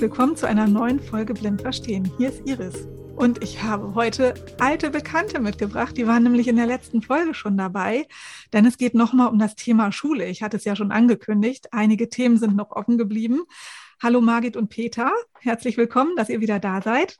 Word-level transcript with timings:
herzlich 0.00 0.16
willkommen 0.16 0.36
zu 0.36 0.48
einer 0.48 0.66
neuen 0.66 0.98
Folge 0.98 1.34
Blind 1.34 1.60
Verstehen. 1.60 2.10
Hier 2.16 2.30
ist 2.30 2.48
Iris. 2.48 2.88
Und 3.16 3.44
ich 3.44 3.62
habe 3.62 3.94
heute 3.94 4.32
alte 4.58 4.88
Bekannte 4.88 5.40
mitgebracht. 5.40 5.94
Die 5.94 6.06
waren 6.06 6.22
nämlich 6.22 6.48
in 6.48 6.56
der 6.56 6.64
letzten 6.64 7.02
Folge 7.02 7.34
schon 7.34 7.58
dabei, 7.58 8.08
denn 8.54 8.64
es 8.64 8.78
geht 8.78 8.94
nochmal 8.94 9.28
um 9.28 9.38
das 9.38 9.56
Thema 9.56 9.92
Schule. 9.92 10.24
Ich 10.24 10.42
hatte 10.42 10.56
es 10.56 10.64
ja 10.64 10.74
schon 10.74 10.90
angekündigt. 10.90 11.74
Einige 11.74 12.08
Themen 12.08 12.38
sind 12.38 12.56
noch 12.56 12.70
offen 12.70 12.96
geblieben. 12.96 13.42
Hallo 14.02 14.22
Margit 14.22 14.56
und 14.56 14.70
Peter. 14.70 15.12
Herzlich 15.38 15.76
willkommen, 15.76 16.16
dass 16.16 16.30
ihr 16.30 16.40
wieder 16.40 16.60
da 16.60 16.80
seid. 16.80 17.18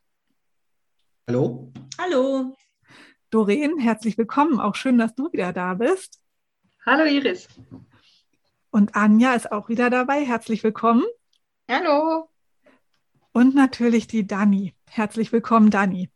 Hallo. 1.28 1.70
Hallo. 1.98 2.56
Doreen, 3.28 3.78
herzlich 3.78 4.16
willkommen. 4.16 4.58
Auch 4.58 4.74
schön, 4.74 4.96
dass 4.96 5.14
du 5.14 5.30
wieder 5.32 5.52
da 5.52 5.74
bist. 5.74 6.18
Hallo 6.86 7.04
Iris. 7.04 7.46
Und 8.70 8.94
Anja 8.94 9.34
ist 9.34 9.52
auch 9.52 9.68
wieder 9.68 9.90
dabei. 9.90 10.24
Herzlich 10.24 10.64
willkommen. 10.64 11.04
Hallo. 11.68 12.30
Und 13.32 13.54
natürlich 13.54 14.06
die 14.06 14.26
Dani. 14.26 14.74
Herzlich 14.88 15.32
willkommen, 15.32 15.70
Dani. 15.70 16.10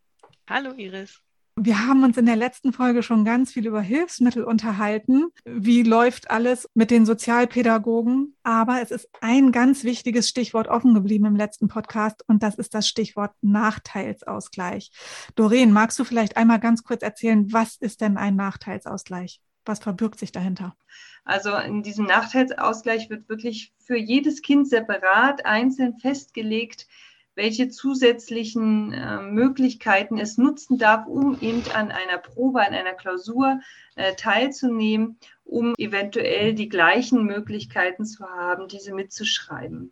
Hallo 0.47 0.73
Iris. 0.73 1.21
Wir 1.57 1.87
haben 1.87 2.03
uns 2.03 2.17
in 2.17 2.25
der 2.25 2.35
letzten 2.35 2.73
Folge 2.73 3.01
schon 3.01 3.23
ganz 3.23 3.53
viel 3.53 3.65
über 3.65 3.79
Hilfsmittel 3.79 4.43
unterhalten. 4.43 5.27
Wie 5.45 5.83
läuft 5.83 6.29
alles 6.29 6.69
mit 6.73 6.91
den 6.91 7.05
Sozialpädagogen? 7.05 8.35
Aber 8.43 8.81
es 8.81 8.91
ist 8.91 9.07
ein 9.21 9.53
ganz 9.53 9.85
wichtiges 9.85 10.27
Stichwort 10.27 10.67
offen 10.67 10.93
geblieben 10.93 11.23
im 11.23 11.37
letzten 11.37 11.69
Podcast 11.69 12.25
und 12.27 12.43
das 12.43 12.55
ist 12.55 12.73
das 12.73 12.89
Stichwort 12.89 13.31
Nachteilsausgleich. 13.41 14.91
Doreen, 15.35 15.71
magst 15.71 15.97
du 15.97 16.03
vielleicht 16.03 16.35
einmal 16.35 16.59
ganz 16.59 16.83
kurz 16.83 17.01
erzählen, 17.01 17.53
was 17.53 17.77
ist 17.77 18.01
denn 18.01 18.17
ein 18.17 18.35
Nachteilsausgleich? 18.35 19.39
Was 19.65 19.79
verbirgt 19.79 20.19
sich 20.19 20.31
dahinter? 20.31 20.75
Also 21.23 21.55
in 21.55 21.81
diesem 21.81 22.05
Nachteilsausgleich 22.05 23.09
wird 23.09 23.27
wirklich 23.29 23.73
für 23.79 23.97
jedes 23.97 24.41
Kind 24.41 24.69
separat 24.69 25.45
einzeln 25.45 25.97
festgelegt, 25.97 26.87
welche 27.35 27.69
zusätzlichen 27.69 28.93
äh, 28.93 29.21
Möglichkeiten 29.21 30.17
es 30.17 30.37
nutzen 30.37 30.77
darf, 30.77 31.05
um 31.05 31.37
eben 31.41 31.63
an 31.73 31.91
einer 31.91 32.17
Probe, 32.17 32.65
an 32.65 32.73
einer 32.73 32.93
Klausur 32.93 33.59
äh, 33.95 34.15
teilzunehmen, 34.15 35.19
um 35.43 35.73
eventuell 35.77 36.53
die 36.53 36.69
gleichen 36.69 37.25
Möglichkeiten 37.25 38.05
zu 38.05 38.25
haben, 38.25 38.67
diese 38.67 38.93
mitzuschreiben. 38.93 39.91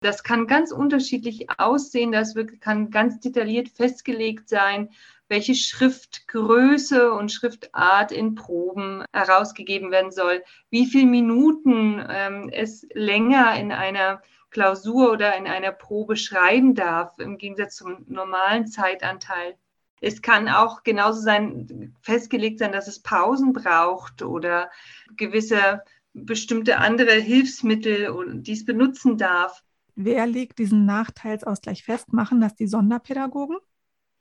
Das 0.00 0.22
kann 0.22 0.46
ganz 0.46 0.70
unterschiedlich 0.70 1.46
aussehen, 1.58 2.12
das 2.12 2.34
kann 2.60 2.90
ganz 2.90 3.18
detailliert 3.18 3.70
festgelegt 3.70 4.48
sein, 4.48 4.90
welche 5.28 5.54
Schriftgröße 5.54 7.12
und 7.12 7.32
Schriftart 7.32 8.12
in 8.12 8.34
Proben 8.34 9.04
herausgegeben 9.12 9.90
werden 9.90 10.12
soll, 10.12 10.42
wie 10.70 10.86
viele 10.86 11.06
Minuten 11.06 12.04
ähm, 12.08 12.48
es 12.52 12.86
länger 12.94 13.58
in 13.58 13.72
einer 13.72 14.22
Klausur 14.50 15.12
oder 15.12 15.36
in 15.36 15.46
einer 15.46 15.72
Probe 15.72 16.16
schreiben 16.16 16.74
darf, 16.74 17.18
im 17.18 17.36
Gegensatz 17.38 17.76
zum 17.76 18.04
normalen 18.06 18.66
Zeitanteil. 18.66 19.56
Es 20.00 20.22
kann 20.22 20.48
auch 20.48 20.82
genauso 20.82 21.20
sein, 21.20 21.94
festgelegt 22.00 22.58
sein, 22.58 22.72
dass 22.72 22.86
es 22.86 23.00
Pausen 23.00 23.52
braucht 23.52 24.22
oder 24.22 24.70
gewisse 25.16 25.82
bestimmte 26.12 26.78
andere 26.78 27.12
Hilfsmittel, 27.12 28.40
die 28.40 28.52
es 28.52 28.64
benutzen 28.64 29.18
darf. 29.18 29.62
Wer 29.94 30.26
legt 30.26 30.58
diesen 30.58 30.86
Nachteilsausgleich 30.86 31.82
fest? 31.82 32.12
Machen 32.12 32.40
das 32.40 32.54
die 32.54 32.66
Sonderpädagogen? 32.66 33.56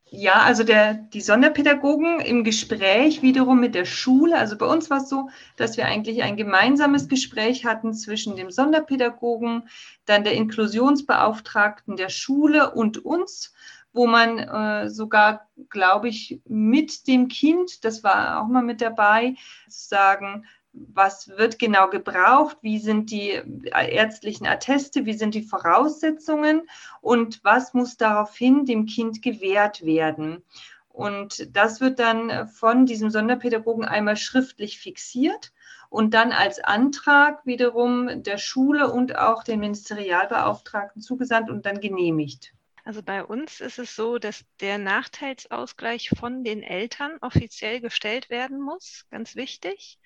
Ja, 0.10 0.44
also 0.44 0.64
der, 0.64 0.94
die 0.94 1.22
Sonderpädagogen 1.22 2.20
im 2.20 2.44
Gespräch 2.44 3.22
wiederum 3.22 3.60
mit 3.60 3.76
der 3.76 3.86
Schule. 3.86 4.38
Also 4.38 4.58
bei 4.58 4.66
uns 4.66 4.90
war 4.90 5.00
es 5.00 5.10
so, 5.10 5.30
dass 5.58 5.78
wir 5.78 5.88
eigentlich 5.88 6.22
ein 6.24 6.38
gemeinsames 6.38 7.10
Gespräch 7.10 7.66
hatten 7.66 7.94
zwischen 7.94 8.36
dem 8.36 8.52
Sonderpädagogen, 8.52 9.68
dann 10.06 10.24
der 10.24 10.34
Inklusionsbeauftragten 10.34 11.98
der 11.98 12.10
Schule 12.10 12.72
und 12.72 13.04
uns, 13.04 13.54
wo 13.94 14.06
man 14.06 14.38
äh, 14.40 14.90
sogar, 14.90 15.50
glaube 15.70 16.08
ich, 16.10 16.40
mit 16.46 17.08
dem 17.08 17.28
Kind, 17.28 17.84
das 17.84 18.04
war 18.04 18.42
auch 18.42 18.48
mal 18.48 18.64
mit 18.64 18.82
dabei, 18.82 19.36
sagen, 19.68 20.46
was 20.94 21.30
wird 21.30 21.60
genau 21.60 21.90
gebraucht, 21.90 22.58
wie 22.62 22.80
sind 22.80 23.12
die 23.12 23.42
ärztlichen 23.72 24.46
Atteste, 24.46 25.06
wie 25.06 25.14
sind 25.14 25.34
die 25.34 25.44
Voraussetzungen 25.44 26.68
und 27.02 27.40
was 27.44 27.74
muss 27.74 27.98
daraufhin 27.98 28.66
dem 28.66 28.86
Kind 28.86 29.22
gewährt 29.22 29.86
werden. 29.86 30.44
Und 30.90 31.56
das 31.56 31.82
wird 31.82 32.00
dann 32.00 32.48
von 32.48 32.86
diesem 32.86 33.10
Sonderpädagogen 33.10 33.86
einmal 33.86 34.16
schriftlich 34.16 34.80
fixiert 34.80 35.52
und 35.90 36.14
dann 36.14 36.32
als 36.32 36.60
Antrag 36.60 37.46
wiederum 37.46 38.24
der 38.24 38.38
Schule 38.38 38.92
und 38.92 39.18
auch 39.18 39.44
den 39.44 39.60
Ministerialbeauftragten 39.60 41.02
zugesandt 41.02 41.50
und 41.50 41.66
dann 41.66 41.80
genehmigt. 41.80 42.54
Also 42.86 43.02
bei 43.02 43.26
uns 43.26 43.62
ist 43.62 43.80
es 43.80 43.96
so, 43.96 44.20
dass 44.20 44.46
der 44.60 44.78
Nachteilsausgleich 44.78 46.12
von 46.18 46.44
den 46.44 46.62
Eltern 46.62 47.18
offiziell 47.22 47.82
gestellt 47.82 48.30
werden 48.30 48.62
muss, 48.62 49.06
ganz 49.10 49.36
wichtig. 49.36 49.98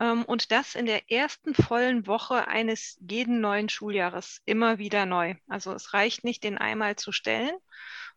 Ähm, 0.00 0.24
und 0.24 0.50
das 0.50 0.74
in 0.74 0.86
der 0.86 1.10
ersten 1.10 1.54
vollen 1.54 2.06
Woche 2.06 2.48
eines 2.48 2.98
jeden 3.00 3.40
neuen 3.40 3.68
Schuljahres 3.68 4.42
immer 4.44 4.78
wieder 4.78 5.06
neu. 5.06 5.34
Also 5.48 5.72
es 5.72 5.94
reicht 5.94 6.24
nicht, 6.24 6.44
den 6.44 6.58
einmal 6.58 6.96
zu 6.96 7.12
stellen 7.12 7.56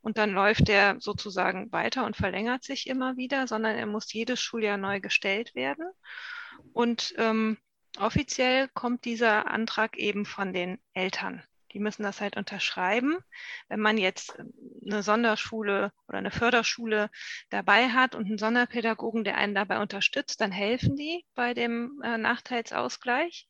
und 0.01 0.17
dann 0.17 0.31
läuft 0.31 0.67
der 0.67 0.97
sozusagen 0.99 1.71
weiter 1.71 2.05
und 2.05 2.15
verlängert 2.15 2.63
sich 2.63 2.87
immer 2.87 3.17
wieder, 3.17 3.47
sondern 3.47 3.75
er 3.75 3.85
muss 3.85 4.11
jedes 4.13 4.39
Schuljahr 4.41 4.77
neu 4.77 4.99
gestellt 4.99 5.55
werden. 5.55 5.85
Und 6.73 7.13
ähm, 7.17 7.57
offiziell 7.97 8.69
kommt 8.69 9.05
dieser 9.05 9.49
Antrag 9.49 9.97
eben 9.97 10.25
von 10.25 10.53
den 10.53 10.79
Eltern. 10.93 11.43
Die 11.73 11.79
müssen 11.79 12.03
das 12.03 12.21
halt 12.21 12.37
unterschreiben. 12.37 13.17
Wenn 13.67 13.79
man 13.79 13.97
jetzt 13.97 14.33
ähm, 14.37 14.53
eine 14.85 15.03
Sonderschule 15.03 15.91
oder 16.07 16.17
eine 16.17 16.31
Förderschule 16.31 17.09
dabei 17.49 17.89
hat 17.89 18.15
und 18.15 18.25
einen 18.25 18.37
Sonderpädagogen, 18.37 19.23
der 19.23 19.37
einen 19.37 19.55
dabei 19.55 19.79
unterstützt, 19.79 20.41
dann 20.41 20.51
helfen 20.51 20.95
die 20.95 21.25
bei 21.35 21.53
dem 21.53 22.01
äh, 22.03 22.17
Nachteilsausgleich. 22.17 23.47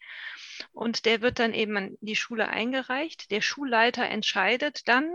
Und 0.71 1.05
der 1.05 1.21
wird 1.21 1.39
dann 1.39 1.53
eben 1.53 1.77
an 1.77 1.97
die 2.01 2.15
Schule 2.15 2.49
eingereicht. 2.49 3.31
Der 3.31 3.41
Schulleiter 3.41 4.05
entscheidet 4.05 4.87
dann, 4.87 5.13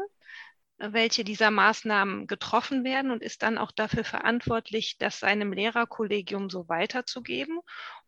welche 0.78 1.24
dieser 1.24 1.50
Maßnahmen 1.50 2.26
getroffen 2.26 2.84
werden 2.84 3.10
und 3.10 3.22
ist 3.22 3.42
dann 3.42 3.58
auch 3.58 3.70
dafür 3.70 4.04
verantwortlich, 4.04 4.98
das 4.98 5.20
seinem 5.20 5.52
Lehrerkollegium 5.52 6.50
so 6.50 6.68
weiterzugeben. 6.68 7.60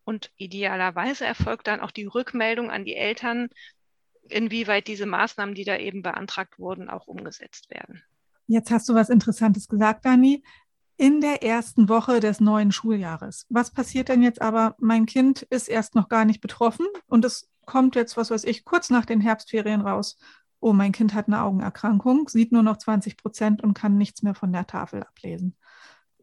Und 0.03 0.31
idealerweise 0.37 1.25
erfolgt 1.25 1.67
dann 1.67 1.81
auch 1.81 1.91
die 1.91 2.05
Rückmeldung 2.05 2.69
an 2.69 2.85
die 2.85 2.95
Eltern, 2.95 3.49
inwieweit 4.31 4.87
diese 4.87 5.05
Maßnahmen, 5.05 5.55
die 5.55 5.63
da 5.63 5.77
eben 5.77 6.01
beantragt 6.01 6.59
wurden, 6.59 6.89
auch 6.89 7.07
umgesetzt 7.07 7.69
werden. 7.69 8.03
Jetzt 8.47 8.71
hast 8.71 8.87
du 8.87 8.95
was 8.95 9.09
Interessantes 9.09 9.67
gesagt, 9.67 10.05
Dani. 10.05 10.43
In 10.99 11.21
der 11.21 11.43
ersten 11.43 11.89
Woche 11.89 12.19
des 12.19 12.39
neuen 12.39 12.71
Schuljahres. 12.71 13.45
Was 13.49 13.71
passiert 13.71 14.09
denn 14.09 14.23
jetzt 14.23 14.41
aber? 14.41 14.75
Mein 14.79 15.05
Kind 15.05 15.43
ist 15.43 15.67
erst 15.67 15.93
noch 15.93 16.09
gar 16.09 16.25
nicht 16.25 16.41
betroffen 16.41 16.87
und 17.05 17.23
es 17.23 17.51
kommt 17.65 17.95
jetzt, 17.95 18.17
was 18.17 18.31
weiß 18.31 18.45
ich, 18.45 18.65
kurz 18.65 18.89
nach 18.89 19.05
den 19.05 19.21
Herbstferien 19.21 19.81
raus. 19.81 20.17
Oh, 20.59 20.73
mein 20.73 20.93
Kind 20.93 21.13
hat 21.13 21.27
eine 21.27 21.43
Augenerkrankung, 21.43 22.29
sieht 22.29 22.51
nur 22.51 22.63
noch 22.63 22.77
20 22.77 23.15
Prozent 23.15 23.61
und 23.61 23.75
kann 23.75 23.97
nichts 23.97 24.23
mehr 24.23 24.33
von 24.33 24.51
der 24.51 24.65
Tafel 24.65 25.03
ablesen. 25.03 25.55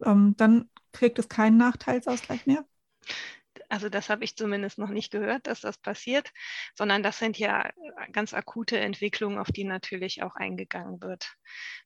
Ähm, 0.03 0.33
dann 0.35 0.69
kriegt 0.91 1.19
es 1.19 1.29
keinen 1.29 1.55
Nachteilsausgleich 1.55 2.45
mehr? 2.45 2.65
Also 3.75 3.89
das 3.89 4.07
habe 4.07 4.23
ich 4.23 4.37
zumindest 4.37 4.77
noch 4.77 4.87
nicht 4.87 5.11
gehört, 5.11 5.47
dass 5.47 5.59
das 5.59 5.77
passiert, 5.77 6.31
sondern 6.75 7.03
das 7.03 7.19
sind 7.19 7.37
ja 7.37 7.69
ganz 8.13 8.33
akute 8.33 8.79
Entwicklungen, 8.79 9.37
auf 9.37 9.51
die 9.51 9.65
natürlich 9.65 10.23
auch 10.23 10.37
eingegangen 10.37 11.01
wird. 11.01 11.35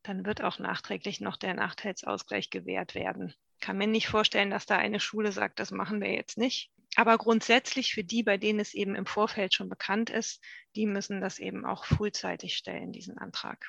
Dann 0.04 0.24
wird 0.24 0.44
auch 0.44 0.60
nachträglich 0.60 1.20
noch 1.20 1.36
der 1.36 1.56
Nachteilsausgleich 1.56 2.52
gewährt 2.52 2.94
werden. 2.94 3.34
Kann 3.60 3.80
mir 3.80 3.88
nicht 3.88 4.08
vorstellen, 4.08 4.52
dass 4.52 4.68
da 4.68 4.78
eine 4.78 5.00
Schule 5.00 5.32
sagt, 5.32 5.60
das 5.60 5.72
machen 5.72 6.00
wir 6.00 6.14
jetzt 6.14 6.38
nicht. 6.38 6.70
Aber 6.96 7.18
grundsätzlich 7.18 7.92
für 7.92 8.04
die, 8.04 8.22
bei 8.22 8.38
denen 8.38 8.60
es 8.60 8.76
eben 8.76 8.94
im 8.94 9.08
Vorfeld 9.08 9.56
schon 9.56 9.68
bekannt 9.68 10.12
ist, 10.12 10.44
die 10.76 10.86
müssen 10.86 11.22
das 11.22 11.40
eben 11.40 11.66
auch 11.66 11.86
frühzeitig 11.86 12.56
stellen, 12.56 12.92
diesen 12.92 13.18
Antrag. 13.18 13.68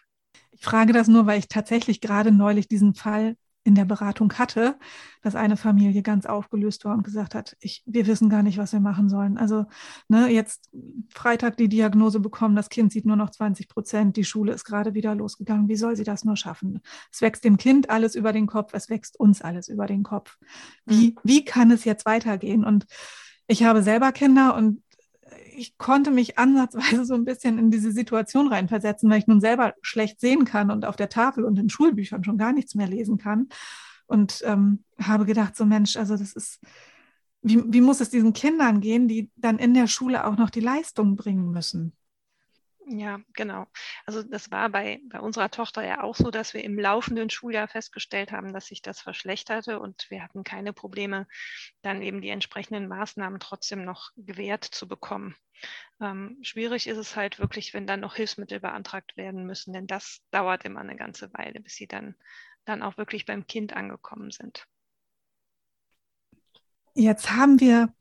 Ich 0.50 0.61
frage 0.61 0.93
das 0.93 1.09
nur, 1.09 1.25
weil 1.25 1.39
ich 1.39 1.49
tatsächlich 1.49 2.03
gerade 2.03 2.33
neulich 2.33 2.69
diesen 2.69 2.93
Fall 2.93 3.39
in 3.62 3.75
der 3.75 3.85
Beratung 3.85 4.33
hatte, 4.35 4.79
dass 5.23 5.35
eine 5.35 5.57
Familie 5.57 6.03
ganz 6.03 6.25
aufgelöst 6.25 6.85
war 6.85 6.95
und 6.95 7.03
gesagt 7.03 7.35
hat, 7.35 7.57
ich, 7.61 7.83
wir 7.85 8.07
wissen 8.07 8.31
gar 8.31 8.43
nicht, 8.43 8.57
was 8.57 8.73
wir 8.73 8.81
machen 8.81 9.09
sollen. 9.09 9.37
Also 9.37 9.67
ne, 10.09 10.29
jetzt 10.29 10.71
Freitag 11.11 11.59
die 11.59 11.69
Diagnose 11.69 12.21
bekommen, 12.21 12.57
das 12.57 12.71
Kind 12.71 12.91
sieht 12.91 13.05
nur 13.05 13.17
noch 13.17 13.31
20 13.31 13.69
Prozent, 13.69 14.17
die 14.17 14.25
Schule 14.25 14.53
ist 14.53 14.65
gerade 14.65 14.95
wieder 14.95 15.15
losgegangen. 15.15 15.69
Wie 15.69 15.77
soll 15.77 15.95
sie 15.95 16.05
das 16.05 16.25
nur 16.25 16.37
schaffen? 16.37 16.81
Es 17.12 17.21
wächst 17.21 17.45
dem 17.45 17.59
Kind 17.59 17.91
alles 17.91 18.15
über 18.15 18.33
den 18.33 18.47
Kopf, 18.47 18.73
es 18.73 18.89
wächst 18.89 19.21
uns 19.21 19.43
alles 19.43 19.69
über 19.69 19.87
den 19.87 20.03
Kopf. 20.03 20.39
Wie, 20.87 21.11
mhm. 21.11 21.19
wie 21.23 21.45
kann 21.45 21.71
es 21.71 21.85
jetzt 21.85 22.06
weitergehen? 22.06 22.65
Und 22.65 22.87
ich 23.47 23.65
habe 23.65 23.83
selber 23.83 24.13
Kinder 24.13 24.55
und 24.55 24.83
ich 25.56 25.79
konnte 25.79 26.11
mich 26.11 26.38
ansatzweise 26.38 27.05
so 27.05 27.14
ein 27.14 27.25
bisschen 27.25 27.58
in 27.58 27.70
diese 27.70 27.93
Situation 27.93 28.49
reinversetzen, 28.49 29.11
weil 29.11 29.19
ich 29.19 29.26
nun 29.26 29.41
selber 29.41 29.75
schlecht 29.82 30.20
sehen 30.20 30.44
kann 30.44 30.70
und 30.70 30.85
auf 30.85 30.97
der 30.97 31.08
Tafel 31.08 31.44
und 31.44 31.58
in 31.58 31.70
Schulbüchern 31.70 32.25
schon 32.25 32.38
gar 32.38 32.52
nichts 32.52 32.75
mehr 32.75 32.88
lesen 32.88 33.19
kann. 33.19 33.49
Und 34.06 34.43
ähm, 34.44 34.85
habe 35.00 35.25
gedacht, 35.25 35.56
so 35.56 35.64
Mensch, 35.64 35.97
also 35.97 36.17
das 36.17 36.32
ist, 36.32 36.61
wie, 37.43 37.62
wie 37.67 37.81
muss 37.81 38.00
es 38.00 38.11
diesen 38.11 38.32
Kindern 38.32 38.81
gehen, 38.81 39.06
die 39.06 39.31
dann 39.37 39.58
in 39.58 39.75
der 39.75 39.87
Schule 39.87 40.26
auch 40.26 40.37
noch 40.37 40.50
die 40.50 40.61
Leistung 40.61 41.17
bringen 41.17 41.53
müssen? 41.53 41.93
Ja, 42.93 43.21
genau. 43.35 43.69
Also 44.05 44.25
das 44.25 44.51
war 44.51 44.69
bei, 44.69 45.01
bei 45.09 45.21
unserer 45.21 45.49
Tochter 45.49 45.85
ja 45.87 46.03
auch 46.03 46.17
so, 46.17 46.33
dass 46.33 46.55
wir 46.55 46.65
im 46.65 46.77
laufenden 46.77 47.31
Schuljahr 47.31 47.69
festgestellt 47.69 48.33
haben, 48.33 48.53
dass 48.53 48.67
sich 48.67 48.83
das 48.83 49.01
verschlechterte 49.01 49.79
und 49.79 50.11
wir 50.11 50.25
hatten 50.25 50.43
keine 50.43 50.73
Probleme, 50.73 51.29
dann 51.83 52.03
eben 52.03 52.21
die 52.21 52.31
entsprechenden 52.31 52.89
Maßnahmen 52.89 53.39
trotzdem 53.39 53.85
noch 53.85 54.11
gewährt 54.17 54.65
zu 54.65 54.89
bekommen. 54.89 55.37
Ähm, 56.01 56.39
schwierig 56.43 56.89
ist 56.89 56.99
es 56.99 57.15
halt 57.15 57.39
wirklich, 57.39 57.75
wenn 57.75 57.87
dann 57.87 58.01
noch 58.01 58.17
Hilfsmittel 58.17 58.59
beantragt 58.59 59.17
werden 59.17 59.47
müssen, 59.47 59.73
denn 59.73 59.87
das 59.87 60.21
dauert 60.33 60.65
immer 60.65 60.81
eine 60.81 60.97
ganze 60.97 61.33
Weile, 61.33 61.61
bis 61.61 61.77
sie 61.77 61.87
dann, 61.87 62.17
dann 62.65 62.83
auch 62.83 62.97
wirklich 62.97 63.25
beim 63.25 63.47
Kind 63.47 63.73
angekommen 63.73 64.33
sind. 64.33 64.67
Jetzt 66.95 67.31
haben 67.31 67.61
wir 67.61 67.95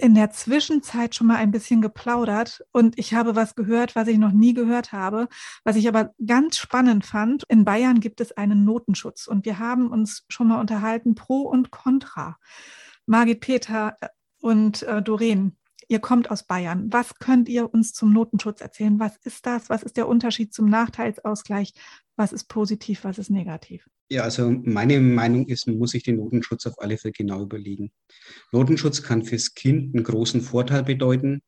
in 0.00 0.14
der 0.14 0.30
Zwischenzeit 0.30 1.14
schon 1.14 1.26
mal 1.26 1.36
ein 1.36 1.50
bisschen 1.50 1.82
geplaudert 1.82 2.64
und 2.72 2.98
ich 2.98 3.14
habe 3.14 3.36
was 3.36 3.54
gehört, 3.54 3.94
was 3.94 4.08
ich 4.08 4.18
noch 4.18 4.32
nie 4.32 4.54
gehört 4.54 4.92
habe, 4.92 5.28
was 5.64 5.76
ich 5.76 5.88
aber 5.88 6.14
ganz 6.24 6.56
spannend 6.56 7.04
fand. 7.04 7.44
In 7.48 7.64
Bayern 7.64 8.00
gibt 8.00 8.20
es 8.20 8.32
einen 8.32 8.64
Notenschutz 8.64 9.26
und 9.26 9.44
wir 9.44 9.58
haben 9.58 9.90
uns 9.90 10.24
schon 10.28 10.48
mal 10.48 10.60
unterhalten, 10.60 11.14
pro 11.14 11.42
und 11.42 11.70
contra. 11.70 12.38
Margit 13.06 13.40
Peter 13.40 13.96
und 14.40 14.82
äh, 14.84 15.02
Doreen, 15.02 15.56
ihr 15.88 16.00
kommt 16.00 16.30
aus 16.30 16.44
Bayern. 16.44 16.92
Was 16.92 17.16
könnt 17.16 17.48
ihr 17.48 17.72
uns 17.72 17.92
zum 17.92 18.12
Notenschutz 18.12 18.60
erzählen? 18.60 18.98
Was 18.98 19.16
ist 19.24 19.44
das? 19.44 19.68
Was 19.68 19.82
ist 19.82 19.96
der 19.96 20.08
Unterschied 20.08 20.54
zum 20.54 20.68
Nachteilsausgleich? 20.68 21.74
Was 22.16 22.32
ist 22.32 22.44
positiv? 22.44 23.04
Was 23.04 23.18
ist 23.18 23.30
negativ? 23.30 23.88
Ja, 24.12 24.24
also 24.24 24.50
meine 24.50 24.98
Meinung 24.98 25.46
ist, 25.46 25.68
man 25.68 25.78
muss 25.78 25.92
sich 25.92 26.02
den 26.02 26.16
Notenschutz 26.16 26.66
auf 26.66 26.80
alle 26.82 26.98
Fälle 26.98 27.12
genau 27.12 27.42
überlegen. 27.42 27.92
Notenschutz 28.50 29.02
kann 29.04 29.22
fürs 29.22 29.54
Kind 29.54 29.94
einen 29.94 30.02
großen 30.02 30.40
Vorteil 30.40 30.82
bedeuten, 30.82 31.42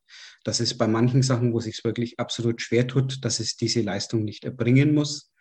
dass 0.44 0.61
es 0.61 0.79
bei 0.79 0.87
manchen 0.87 1.23
Sachen, 1.23 1.53
wo 1.53 1.59
es 1.59 1.64
sich 1.64 1.82
wirklich 1.82 2.20
absolut 2.20 2.62
schwer 2.62 2.87
tut, 2.87 3.25
dass 3.25 3.41
es 3.41 3.56
diese 3.56 3.81
Leistung 3.82 4.25
nicht 4.25 4.44
erbringen 4.44 4.94
muss. 4.94 5.32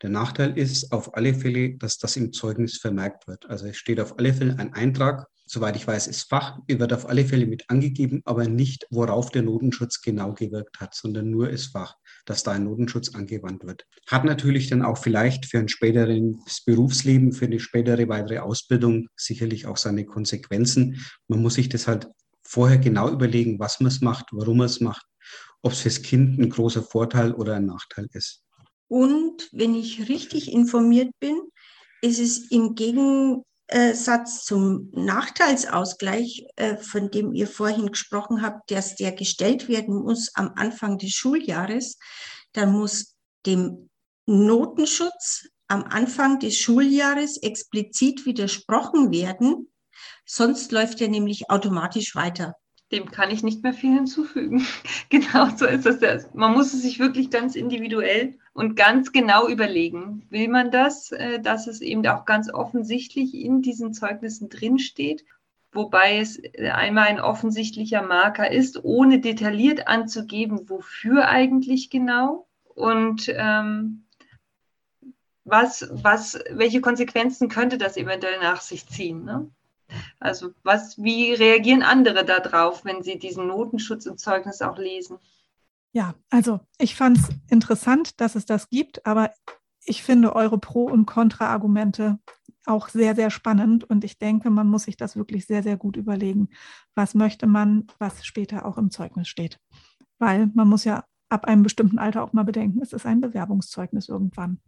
Der 0.00 0.08
Nachteil 0.08 0.56
ist 0.56 0.90
auf 0.90 1.14
alle 1.14 1.34
Fälle, 1.34 1.76
dass 1.76 1.98
das 1.98 2.16
im 2.16 2.32
Zeugnis 2.32 2.78
vermerkt 2.78 3.28
wird. 3.28 3.44
Also 3.50 3.66
es 3.66 3.76
steht 3.76 4.00
auf 4.00 4.18
alle 4.18 4.32
Fälle 4.32 4.58
ein 4.58 4.72
Eintrag, 4.72 5.26
soweit 5.50 5.76
ich 5.76 5.86
weiß, 5.86 6.06
ist 6.06 6.28
Fach, 6.28 6.58
wird 6.66 6.92
auf 6.92 7.08
alle 7.08 7.24
Fälle 7.24 7.46
mit 7.46 7.68
angegeben, 7.68 8.22
aber 8.24 8.46
nicht, 8.48 8.86
worauf 8.90 9.30
der 9.30 9.42
Notenschutz 9.42 10.00
genau 10.00 10.32
gewirkt 10.32 10.80
hat, 10.80 10.94
sondern 10.94 11.30
nur 11.30 11.50
ist 11.50 11.72
Fach 11.72 11.94
dass 12.30 12.42
da 12.42 12.52
ein 12.52 12.64
Notenschutz 12.64 13.14
angewandt 13.14 13.64
wird. 13.64 13.86
Hat 14.06 14.24
natürlich 14.24 14.68
dann 14.68 14.82
auch 14.82 14.98
vielleicht 14.98 15.46
für 15.46 15.58
ein 15.58 15.68
späteres 15.68 16.62
Berufsleben, 16.64 17.32
für 17.32 17.46
eine 17.46 17.60
spätere 17.60 18.08
weitere 18.08 18.38
Ausbildung 18.38 19.08
sicherlich 19.16 19.66
auch 19.66 19.76
seine 19.76 20.04
Konsequenzen. 20.04 21.04
Man 21.28 21.42
muss 21.42 21.54
sich 21.54 21.68
das 21.68 21.86
halt 21.86 22.08
vorher 22.44 22.78
genau 22.78 23.10
überlegen, 23.10 23.58
was 23.58 23.80
man 23.80 23.88
es 23.88 24.00
macht, 24.00 24.26
warum 24.32 24.58
man 24.58 24.66
es 24.66 24.80
macht, 24.80 25.04
ob 25.62 25.72
es 25.72 25.80
fürs 25.80 26.02
Kind 26.02 26.38
ein 26.38 26.50
großer 26.50 26.82
Vorteil 26.82 27.32
oder 27.32 27.54
ein 27.54 27.66
Nachteil 27.66 28.06
ist. 28.12 28.42
Und 28.88 29.48
wenn 29.52 29.74
ich 29.74 30.08
richtig 30.08 30.52
informiert 30.52 31.10
bin, 31.20 31.40
ist 32.02 32.18
es 32.18 32.50
im 32.50 32.74
Gegensatz 33.70 34.44
zum 34.44 34.90
Nachteilsausgleich, 34.92 36.46
äh, 36.56 36.76
von 36.76 37.10
dem 37.10 37.32
ihr 37.32 37.46
vorhin 37.46 37.90
gesprochen 37.90 38.42
habt, 38.42 38.70
dass 38.70 38.96
der 38.96 39.12
gestellt 39.12 39.68
werden 39.68 39.94
muss 40.02 40.34
am 40.34 40.52
Anfang 40.56 40.98
des 40.98 41.12
Schuljahres, 41.12 41.98
dann 42.52 42.72
muss 42.72 43.14
dem 43.46 43.88
Notenschutz 44.26 45.48
am 45.68 45.84
Anfang 45.84 46.40
des 46.40 46.56
Schuljahres 46.56 47.36
explizit 47.38 48.26
widersprochen 48.26 49.12
werden, 49.12 49.72
sonst 50.26 50.72
läuft 50.72 51.00
er 51.00 51.08
nämlich 51.08 51.48
automatisch 51.48 52.14
weiter. 52.16 52.54
Dem 52.92 53.10
kann 53.10 53.30
ich 53.30 53.42
nicht 53.42 53.62
mehr 53.62 53.72
viel 53.72 53.94
hinzufügen. 53.94 54.66
genau 55.10 55.48
so 55.56 55.66
ist 55.66 55.86
es. 55.86 56.28
Man 56.34 56.52
muss 56.52 56.72
es 56.74 56.82
sich 56.82 56.98
wirklich 56.98 57.30
ganz 57.30 57.54
individuell 57.54 58.38
und 58.52 58.74
ganz 58.74 59.12
genau 59.12 59.48
überlegen, 59.48 60.26
will 60.30 60.48
man 60.48 60.70
das, 60.70 61.12
äh, 61.12 61.40
dass 61.40 61.66
es 61.66 61.80
eben 61.80 62.06
auch 62.06 62.24
ganz 62.24 62.52
offensichtlich 62.52 63.34
in 63.34 63.62
diesen 63.62 63.94
Zeugnissen 63.94 64.48
drinsteht, 64.48 65.24
wobei 65.72 66.18
es 66.18 66.38
äh, 66.38 66.70
einmal 66.70 67.06
ein 67.06 67.20
offensichtlicher 67.20 68.02
Marker 68.02 68.50
ist, 68.50 68.84
ohne 68.84 69.20
detailliert 69.20 69.86
anzugeben, 69.86 70.68
wofür 70.68 71.28
eigentlich 71.28 71.90
genau 71.90 72.48
und 72.74 73.32
ähm, 73.34 74.04
was, 75.44 75.88
was, 75.90 76.38
welche 76.50 76.80
Konsequenzen 76.80 77.48
könnte 77.48 77.78
das 77.78 77.96
eventuell 77.96 78.38
nach 78.40 78.60
sich 78.60 78.86
ziehen. 78.86 79.24
Ne? 79.24 79.50
Also 80.18 80.50
was, 80.62 80.96
wie 81.02 81.32
reagieren 81.32 81.82
andere 81.82 82.24
darauf, 82.24 82.84
wenn 82.84 83.02
sie 83.02 83.18
diesen 83.18 83.46
Notenschutz 83.46 84.06
im 84.06 84.18
Zeugnis 84.18 84.62
auch 84.62 84.78
lesen? 84.78 85.18
Ja, 85.92 86.14
also 86.30 86.60
ich 86.78 86.94
fand 86.94 87.18
es 87.18 87.28
interessant, 87.48 88.20
dass 88.20 88.36
es 88.36 88.46
das 88.46 88.68
gibt, 88.68 89.06
aber 89.06 89.32
ich 89.84 90.02
finde 90.02 90.36
eure 90.36 90.58
Pro- 90.58 90.84
und 90.84 91.06
Kontra-Argumente 91.06 92.18
auch 92.66 92.88
sehr, 92.88 93.14
sehr 93.14 93.30
spannend 93.30 93.84
und 93.84 94.04
ich 94.04 94.18
denke, 94.18 94.50
man 94.50 94.68
muss 94.68 94.84
sich 94.84 94.96
das 94.96 95.16
wirklich 95.16 95.46
sehr, 95.46 95.62
sehr 95.62 95.76
gut 95.76 95.96
überlegen. 95.96 96.50
Was 96.94 97.14
möchte 97.14 97.46
man, 97.46 97.86
was 97.98 98.24
später 98.24 98.66
auch 98.66 98.78
im 98.78 98.90
Zeugnis 98.90 99.28
steht? 99.28 99.58
Weil 100.18 100.50
man 100.54 100.68
muss 100.68 100.84
ja 100.84 101.04
ab 101.28 101.46
einem 101.46 101.62
bestimmten 101.62 101.98
Alter 101.98 102.22
auch 102.22 102.32
mal 102.32 102.44
bedenken, 102.44 102.82
es 102.82 102.92
ist 102.92 103.06
ein 103.06 103.20
Bewerbungszeugnis 103.20 104.08
irgendwann. 104.08 104.60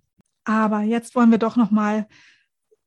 Aber 0.45 0.81
jetzt 0.81 1.15
wollen 1.15 1.31
wir 1.31 1.39
doch 1.39 1.57
noch 1.57 1.71
mal 1.71 2.09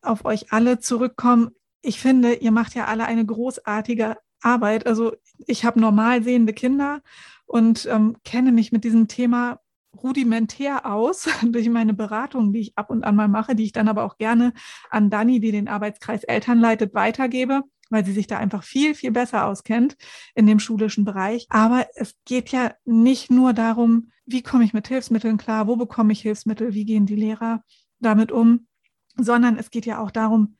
auf 0.02 0.26
euch 0.26 0.52
alle 0.52 0.80
zurückkommen 0.80 1.52
ich 1.86 2.00
finde, 2.00 2.34
ihr 2.34 2.52
macht 2.52 2.76
ja 2.76 2.86
alle 2.86 3.06
eine 3.06 3.26
großartige 3.26 4.18
Arbeit. 4.42 4.88
Also 4.88 5.14
ich 5.46 5.66
habe 5.66 5.80
normal 5.80 6.24
sehende 6.24 6.54
Kinder 6.54 7.02
und 7.46 7.86
ähm, 7.86 8.18
kenne 8.24 8.52
mich 8.52 8.72
mit 8.72 8.84
diesem 8.84 9.08
Thema 9.08 9.60
rudimentär 9.96 10.86
aus 10.86 11.30
durch 11.44 11.70
meine 11.70 11.94
Beratung, 11.94 12.52
die 12.54 12.60
ich 12.60 12.78
ab 12.78 12.90
und 12.90 13.04
an 13.04 13.16
mal 13.16 13.28
mache, 13.28 13.56
die 13.56 13.64
ich 13.64 13.72
dann 13.72 13.88
aber 13.88 14.04
auch 14.04 14.18
gerne 14.18 14.54
an 14.90 15.10
Dani, 15.10 15.40
die 15.40 15.52
den 15.52 15.68
Arbeitskreis 15.68 16.24
Eltern 16.24 16.60
leitet, 16.60 16.94
weitergebe, 16.94 17.62
weil 17.90 18.04
sie 18.04 18.14
sich 18.14 18.28
da 18.28 18.38
einfach 18.38 18.64
viel, 18.64 18.96
viel 18.96 19.12
besser 19.12 19.46
auskennt 19.46 19.96
in 20.34 20.48
dem 20.48 20.60
schulischen 20.60 21.06
Bereich. 21.06 21.46
Aber 21.50 21.86
es 21.96 22.16
geht 22.26 22.50
ja 22.50 22.74
nicht 22.84 23.32
nur 23.32 23.54
darum, 23.54 24.12
wie 24.26 24.42
komme 24.42 24.64
ich 24.64 24.74
mit 24.74 24.88
Hilfsmitteln 24.88 25.38
klar, 25.38 25.68
wo 25.68 25.76
bekomme 25.76 26.14
ich 26.14 26.22
Hilfsmittel, 26.22 26.74
wie 26.74 26.86
gehen 26.86 27.06
die 27.06 27.16
Lehrer 27.16 27.64
damit 28.00 28.32
um, 28.32 28.68
sondern 29.18 29.58
es 29.58 29.70
geht 29.70 29.86
ja 29.86 30.00
auch 30.00 30.12
darum, 30.12 30.58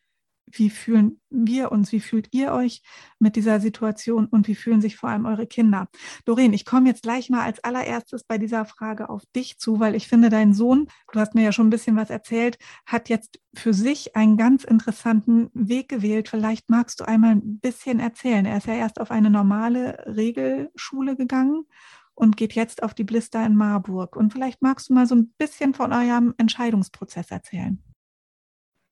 wie 0.48 0.70
fühlen 0.70 1.20
wir 1.30 1.72
uns, 1.72 1.92
wie 1.92 2.00
fühlt 2.00 2.28
ihr 2.32 2.52
euch 2.54 2.82
mit 3.20 3.36
dieser 3.36 3.60
Situation 3.60 4.26
und 4.26 4.48
wie 4.48 4.56
fühlen 4.56 4.82
sich 4.82 4.96
vor 4.96 5.10
allem 5.10 5.26
eure 5.26 5.48
Kinder? 5.48 5.88
Doreen, 6.26 6.54
ich 6.54 6.66
komme 6.66 6.90
jetzt 6.90 7.04
gleich 7.04 7.30
mal 7.30 7.44
als 7.44 7.64
allererstes 7.64 8.24
bei 8.24 8.38
dieser 8.38 8.66
Frage 8.66 9.10
auf 9.10 9.24
dich 9.36 9.58
zu, 9.58 9.80
weil 9.80 9.96
ich 9.96 10.08
finde, 10.08 10.30
dein 10.30 10.54
Sohn, 10.54 10.88
du 11.12 11.20
hast 11.20 11.36
mir 11.36 11.44
ja 11.44 11.52
schon 11.52 11.68
ein 11.68 11.72
bisschen 11.72 11.96
was 11.96 12.10
erzählt, 12.10 12.58
hat 12.86 13.10
jetzt 13.10 13.40
für 13.54 13.74
sich 13.74 14.16
einen 14.16 14.38
ganz 14.38 14.64
interessanten 14.64 15.50
Weg 15.54 15.90
gewählt. 15.90 16.30
Vielleicht 16.30 16.70
magst 16.70 17.00
du 17.00 17.06
einmal 17.06 17.32
ein 17.32 17.60
bisschen 17.60 18.00
erzählen. 18.00 18.46
Er 18.46 18.58
ist 18.58 18.68
ja 18.68 18.76
erst 18.76 19.00
auf 19.00 19.12
eine 19.12 19.30
normale 19.30 20.06
Regelschule 20.08 21.16
gegangen 21.16 21.66
und 22.14 22.38
geht 22.38 22.54
jetzt 22.54 22.84
auf 22.84 22.94
die 22.94 23.04
Blister 23.04 23.46
in 23.46 23.56
Marburg. 23.56 24.16
Und 24.16 24.32
vielleicht 24.32 24.62
magst 24.62 24.90
du 24.90 24.94
mal 24.94 25.08
so 25.08 25.16
ein 25.16 25.34
bisschen 25.38 25.74
von 25.74 25.92
eurem 25.92 26.34
Entscheidungsprozess 26.38 27.32
erzählen 27.32 27.85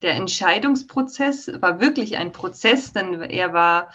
der 0.04 0.16
Entscheidungsprozess 0.16 1.50
war 1.62 1.80
wirklich 1.80 2.18
ein 2.18 2.32
Prozess, 2.32 2.94
denn 2.94 3.22
er 3.22 3.54
war 3.54 3.94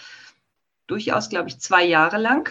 durchaus, 0.87 1.29
glaube 1.29 1.49
ich, 1.49 1.61
zwei 1.61 1.85
Jahre 1.85 2.19
lang. 2.19 2.51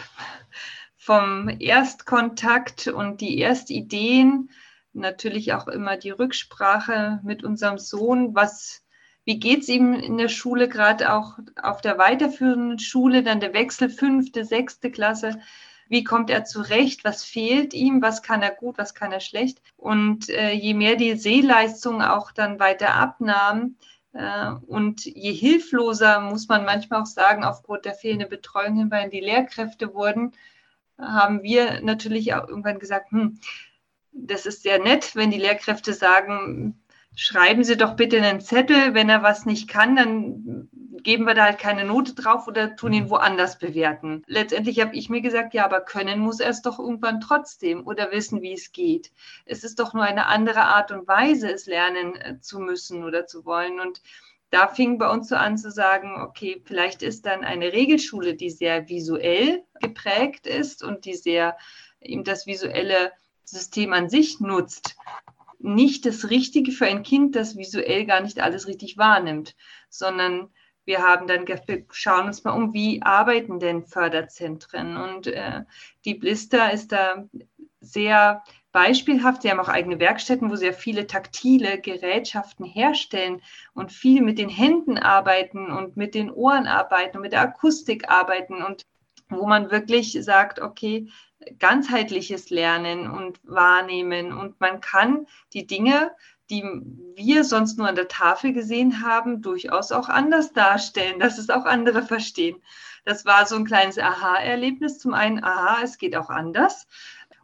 Vom 0.95 1.49
Erstkontakt 1.59 2.87
und 2.87 3.19
die 3.21 3.39
Erstideen, 3.39 4.49
natürlich 4.93 5.53
auch 5.53 5.67
immer 5.67 5.97
die 5.97 6.11
Rücksprache 6.11 7.19
mit 7.23 7.43
unserem 7.43 7.77
Sohn, 7.77 8.35
was, 8.35 8.83
wie 9.25 9.39
geht 9.39 9.61
es 9.61 9.69
ihm 9.69 9.93
in 9.93 10.17
der 10.17 10.29
Schule, 10.29 10.69
gerade 10.69 11.13
auch 11.13 11.39
auf 11.61 11.81
der 11.81 11.97
weiterführenden 11.97 12.79
Schule, 12.79 13.23
dann 13.23 13.39
der 13.39 13.53
Wechsel 13.53 13.89
fünfte, 13.89 14.45
sechste 14.45 14.91
Klasse 14.91 15.39
wie 15.89 16.03
kommt 16.03 16.29
er 16.29 16.45
zurecht, 16.45 17.03
was 17.03 17.23
fehlt 17.23 17.73
ihm, 17.73 18.01
was 18.01 18.21
kann 18.21 18.41
er 18.41 18.51
gut, 18.51 18.77
was 18.77 18.93
kann 18.93 19.11
er 19.11 19.19
schlecht. 19.19 19.61
Und 19.75 20.29
äh, 20.29 20.51
je 20.51 20.73
mehr 20.73 20.95
die 20.95 21.15
Sehleistung 21.15 22.01
auch 22.01 22.31
dann 22.31 22.59
weiter 22.59 22.93
abnahm, 22.95 23.75
äh, 24.13 24.51
und 24.67 25.05
je 25.05 25.33
hilfloser, 25.33 26.21
muss 26.21 26.47
man 26.47 26.65
manchmal 26.65 27.01
auch 27.01 27.05
sagen, 27.05 27.43
aufgrund 27.43 27.85
der 27.85 27.93
fehlenden 27.93 28.29
Betreuung 28.29 28.75
hinweisen 28.75 29.11
die 29.11 29.19
Lehrkräfte 29.19 29.93
wurden, 29.93 30.33
haben 30.97 31.43
wir 31.43 31.81
natürlich 31.81 32.33
auch 32.33 32.47
irgendwann 32.47 32.79
gesagt, 32.79 33.11
hm, 33.11 33.39
das 34.11 34.45
ist 34.47 34.63
sehr 34.63 34.79
nett, 34.79 35.15
wenn 35.15 35.29
die 35.29 35.37
Lehrkräfte 35.37 35.93
sagen, 35.93 36.81
schreiben 37.15 37.63
Sie 37.63 37.77
doch 37.77 37.95
bitte 37.95 38.21
einen 38.21 38.41
Zettel, 38.41 38.93
wenn 38.95 39.09
er 39.09 39.21
was 39.21 39.45
nicht 39.45 39.67
kann, 39.67 39.95
dann 39.95 40.69
geben 41.03 41.25
wir 41.25 41.33
da 41.33 41.45
halt 41.45 41.59
keine 41.59 41.85
Note 41.85 42.13
drauf 42.13 42.47
oder 42.47 42.75
tun 42.75 42.93
ihn 42.93 43.05
mhm. 43.05 43.09
woanders 43.09 43.59
bewerten. 43.59 44.23
Letztendlich 44.27 44.79
habe 44.81 44.95
ich 44.95 45.09
mir 45.09 45.21
gesagt, 45.21 45.53
ja, 45.53 45.65
aber 45.65 45.81
können 45.81 46.19
muss 46.19 46.39
er 46.39 46.49
es 46.49 46.61
doch 46.61 46.79
irgendwann 46.79 47.21
trotzdem 47.21 47.85
oder 47.85 48.11
wissen, 48.11 48.41
wie 48.41 48.53
es 48.53 48.71
geht. 48.71 49.11
Es 49.45 49.63
ist 49.63 49.79
doch 49.79 49.93
nur 49.93 50.03
eine 50.03 50.27
andere 50.27 50.61
Art 50.61 50.91
und 50.91 51.07
Weise, 51.07 51.51
es 51.51 51.65
lernen 51.65 52.15
äh, 52.15 52.39
zu 52.39 52.59
müssen 52.59 53.03
oder 53.03 53.25
zu 53.25 53.45
wollen. 53.45 53.79
Und 53.79 54.01
da 54.49 54.67
fing 54.67 54.97
bei 54.97 55.09
uns 55.09 55.29
so 55.29 55.35
an 55.35 55.57
zu 55.57 55.71
sagen, 55.71 56.21
okay, 56.21 56.61
vielleicht 56.65 57.01
ist 57.01 57.25
dann 57.25 57.43
eine 57.43 57.73
Regelschule, 57.73 58.35
die 58.35 58.49
sehr 58.49 58.87
visuell 58.87 59.63
geprägt 59.81 60.47
ist 60.47 60.83
und 60.83 61.05
die 61.05 61.15
sehr 61.15 61.57
ihm 61.99 62.23
das 62.23 62.47
Visuelle 62.47 63.11
System 63.43 63.93
an 63.93 64.09
sich 64.09 64.39
nutzt, 64.39 64.95
nicht 65.59 66.05
das 66.05 66.29
Richtige 66.29 66.71
für 66.71 66.85
ein 66.85 67.03
Kind, 67.03 67.35
das 67.35 67.57
visuell 67.57 68.05
gar 68.05 68.21
nicht 68.21 68.39
alles 68.39 68.67
richtig 68.67 68.97
wahrnimmt, 68.97 69.55
sondern 69.89 70.49
wir 70.87 71.03
haben 71.03 71.27
dann 71.27 71.45
wir 71.45 71.85
schauen 71.91 72.27
uns 72.27 72.43
mal 72.45 72.53
um, 72.53 72.73
wie 72.73 73.01
arbeiten 73.01 73.59
denn 73.59 73.85
Förderzentren? 73.85 74.95
Und 74.95 75.27
äh, 75.27 75.63
die 76.05 76.15
Blister 76.15 76.71
ist 76.71 76.93
da 76.93 77.25
sehr 77.81 78.41
beispielhaft. 78.71 79.41
Sie 79.41 79.51
haben 79.51 79.59
auch 79.59 79.67
eigene 79.67 79.99
Werkstätten, 79.99 80.49
wo 80.49 80.55
sehr 80.55 80.73
viele 80.73 81.05
taktile 81.05 81.79
Gerätschaften 81.79 82.65
herstellen 82.65 83.41
und 83.73 83.91
viel 83.91 84.21
mit 84.21 84.39
den 84.39 84.49
Händen 84.49 84.97
arbeiten 84.97 85.71
und 85.71 85.97
mit 85.97 86.15
den 86.15 86.31
Ohren 86.31 86.67
arbeiten 86.67 87.17
und 87.17 87.23
mit 87.23 87.33
der 87.33 87.41
Akustik 87.41 88.09
arbeiten 88.09 88.63
und 88.63 88.85
wo 89.29 89.45
man 89.45 89.71
wirklich 89.71 90.17
sagt, 90.23 90.61
okay, 90.61 91.09
ganzheitliches 91.59 92.49
Lernen 92.49 93.09
und 93.09 93.39
Wahrnehmen 93.43 94.31
und 94.31 94.59
man 94.61 94.79
kann 94.79 95.27
die 95.53 95.67
Dinge 95.67 96.11
die 96.49 96.63
wir 97.15 97.43
sonst 97.43 97.77
nur 97.77 97.87
an 97.87 97.95
der 97.95 98.07
Tafel 98.07 98.53
gesehen 98.53 99.01
haben, 99.01 99.41
durchaus 99.41 99.91
auch 99.91 100.09
anders 100.09 100.53
darstellen, 100.53 101.19
dass 101.19 101.37
es 101.37 101.49
auch 101.49 101.65
andere 101.65 102.03
verstehen. 102.03 102.61
Das 103.05 103.25
war 103.25 103.45
so 103.45 103.55
ein 103.55 103.65
kleines 103.65 103.97
Aha-Erlebnis. 103.97 104.99
Zum 104.99 105.13
einen, 105.13 105.43
aha, 105.43 105.79
es 105.83 105.97
geht 105.97 106.15
auch 106.15 106.29
anders. 106.29 106.87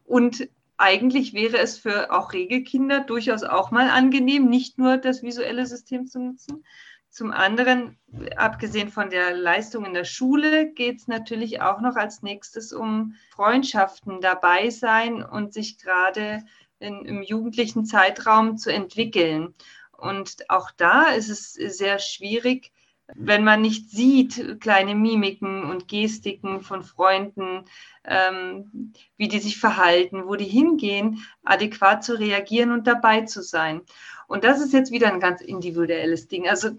Und 0.03 0.49
eigentlich 0.77 1.33
wäre 1.33 1.57
es 1.57 1.77
für 1.77 2.11
auch 2.11 2.33
Regelkinder 2.33 3.01
durchaus 3.01 3.43
auch 3.43 3.71
mal 3.71 3.89
angenehm, 3.89 4.49
nicht 4.49 4.77
nur 4.77 4.97
das 4.97 5.23
visuelle 5.23 5.65
System 5.65 6.07
zu 6.07 6.19
nutzen. 6.19 6.65
Zum 7.09 7.31
anderen, 7.31 7.99
abgesehen 8.37 8.89
von 8.89 9.11
der 9.11 9.35
Leistung 9.35 9.85
in 9.85 9.93
der 9.93 10.03
Schule, 10.03 10.71
geht 10.71 10.97
es 10.97 11.07
natürlich 11.07 11.61
auch 11.61 11.79
noch 11.79 11.95
als 11.95 12.23
nächstes 12.23 12.73
um 12.73 13.13
Freundschaften 13.29 14.19
dabei 14.19 14.71
sein 14.71 15.23
und 15.23 15.53
sich 15.53 15.77
gerade 15.77 16.43
in, 16.83 17.05
im 17.05 17.23
jugendlichen 17.23 17.85
Zeitraum 17.85 18.57
zu 18.57 18.71
entwickeln. 18.71 19.53
Und 19.91 20.49
auch 20.49 20.69
da 20.71 21.07
ist 21.07 21.29
es 21.29 21.53
sehr 21.53 21.99
schwierig, 21.99 22.71
wenn 23.15 23.43
man 23.43 23.61
nicht 23.61 23.89
sieht, 23.89 24.61
kleine 24.61 24.95
Mimiken 24.95 25.63
und 25.69 25.87
Gestiken 25.87 26.61
von 26.61 26.83
Freunden, 26.83 27.65
ähm, 28.05 28.93
wie 29.17 29.27
die 29.27 29.39
sich 29.39 29.59
verhalten, 29.59 30.25
wo 30.25 30.35
die 30.35 30.45
hingehen, 30.45 31.25
adäquat 31.43 32.03
zu 32.03 32.17
reagieren 32.17 32.71
und 32.71 32.87
dabei 32.87 33.21
zu 33.21 33.41
sein. 33.41 33.81
Und 34.27 34.43
das 34.43 34.61
ist 34.61 34.73
jetzt 34.73 34.91
wieder 34.91 35.11
ein 35.11 35.19
ganz 35.19 35.41
individuelles 35.41 36.27
Ding. 36.27 36.47
Also 36.47 36.71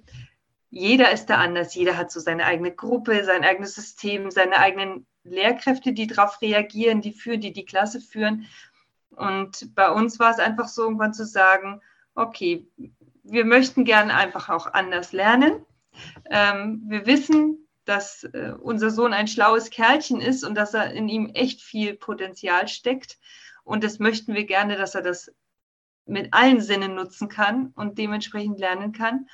jeder 0.71 1.13
ist 1.13 1.27
da 1.27 1.37
anders, 1.37 1.75
jeder 1.75 1.97
hat 1.97 2.11
so 2.11 2.21
seine 2.21 2.47
eigene 2.47 2.73
Gruppe, 2.73 3.25
sein 3.25 3.45
eigenes 3.45 3.75
System, 3.75 4.31
seine 4.31 4.59
eigenen 4.59 5.07
Lehrkräfte, 5.23 5.93
die 5.93 6.07
darauf 6.07 6.41
reagieren, 6.43 7.01
die 7.01 7.13
führen, 7.13 7.41
die 7.41 7.53
die 7.53 7.65
Klasse 7.65 8.01
führen. 8.01 8.47
Und 9.15 9.75
bei 9.75 9.91
uns 9.91 10.19
war 10.19 10.31
es 10.31 10.39
einfach 10.39 10.69
so, 10.69 10.83
irgendwann 10.83 11.15
zu 11.15 11.25
sagen, 11.25 11.81
okay, 12.15 12.67
wir 13.23 13.45
möchten 13.45 13.85
gerne 13.85 14.15
einfach 14.15 14.49
auch 14.49 14.67
anders 14.73 15.13
lernen. 15.13 15.65
Ähm, 16.31 16.83
wir 16.87 17.07
wissen, 17.07 17.67
dass 17.85 18.25
äh, 18.25 18.53
unser 18.61 18.91
Sohn 18.91 19.13
ein 19.13 19.29
schlaues 19.29 19.71
Kerlchen 19.71 20.21
ist 20.21 20.45
und 20.45 20.55
dass 20.55 20.75
er 20.75 20.93
in 20.93 21.09
ihm 21.09 21.31
echt 21.35 21.63
viel 21.63 21.95
Potenzial 21.95 22.69
steckt. 22.69 23.19
Und 23.63 23.85
das 23.85 23.99
möchten 23.99 24.35
wir 24.35 24.45
gerne, 24.45 24.77
dass 24.77 24.95
er 24.95 25.03
das 25.03 25.33
mit 26.07 26.35
allen 26.35 26.61
Sinnen 26.61 26.95
nutzen 26.95 27.29
kann 27.29 27.73
und 27.77 27.99
dementsprechend 27.99 28.59
lernen 28.59 28.93
kann. 28.93 29.27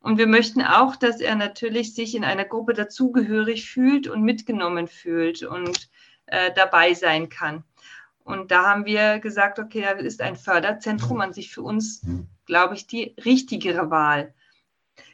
Und 0.00 0.18
wir 0.18 0.26
möchten 0.26 0.62
auch, 0.62 0.96
dass 0.96 1.20
er 1.20 1.34
natürlich 1.34 1.94
sich 1.94 2.14
in 2.14 2.24
einer 2.24 2.44
Gruppe 2.44 2.74
dazugehörig 2.74 3.68
fühlt 3.68 4.06
und 4.06 4.22
mitgenommen 4.22 4.88
fühlt 4.88 5.42
und 5.42 5.90
äh, 6.26 6.52
dabei 6.54 6.94
sein 6.94 7.28
kann. 7.28 7.64
Und 8.26 8.50
da 8.50 8.64
haben 8.64 8.86
wir 8.86 9.20
gesagt, 9.20 9.60
okay, 9.60 9.82
da 9.82 9.90
ist 9.92 10.20
ein 10.20 10.34
Förderzentrum 10.34 11.20
an 11.20 11.32
sich 11.32 11.54
für 11.54 11.62
uns, 11.62 12.04
glaube 12.44 12.74
ich, 12.74 12.88
die 12.88 13.14
richtigere 13.24 13.88
Wahl. 13.90 14.34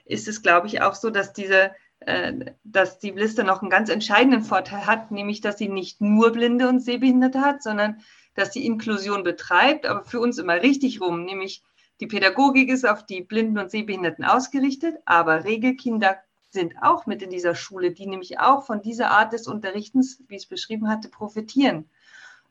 Ist 0.06 0.28
es, 0.28 0.40
glaube 0.40 0.66
ich, 0.66 0.80
auch 0.80 0.94
so, 0.94 1.10
dass 1.10 1.34
diese, 1.34 1.72
äh, 2.00 2.32
dass 2.64 3.00
die 3.00 3.10
Liste 3.10 3.44
noch 3.44 3.60
einen 3.60 3.70
ganz 3.70 3.90
entscheidenden 3.90 4.42
Vorteil 4.42 4.86
hat, 4.86 5.10
nämlich, 5.10 5.42
dass 5.42 5.58
sie 5.58 5.68
nicht 5.68 6.00
nur 6.00 6.32
Blinde 6.32 6.70
und 6.70 6.80
Sehbehinderte 6.80 7.42
hat, 7.42 7.62
sondern 7.62 8.00
dass 8.34 8.54
sie 8.54 8.64
Inklusion 8.64 9.24
betreibt, 9.24 9.84
aber 9.84 10.04
für 10.04 10.18
uns 10.18 10.38
immer 10.38 10.62
richtig 10.62 11.02
rum, 11.02 11.26
nämlich 11.26 11.62
die 12.00 12.06
Pädagogik 12.06 12.70
ist 12.70 12.88
auf 12.88 13.04
die 13.04 13.20
Blinden 13.20 13.58
und 13.58 13.70
Sehbehinderten 13.70 14.24
ausgerichtet, 14.24 14.96
aber 15.04 15.44
Regelkinder 15.44 16.16
sind 16.48 16.76
auch 16.80 17.04
mit 17.04 17.20
in 17.20 17.28
dieser 17.28 17.54
Schule, 17.54 17.92
die 17.92 18.06
nämlich 18.06 18.40
auch 18.40 18.64
von 18.64 18.80
dieser 18.80 19.10
Art 19.10 19.34
des 19.34 19.46
Unterrichtens, 19.46 20.22
wie 20.28 20.36
ich 20.36 20.44
es 20.44 20.48
beschrieben 20.48 20.88
hatte, 20.88 21.10
profitieren. 21.10 21.90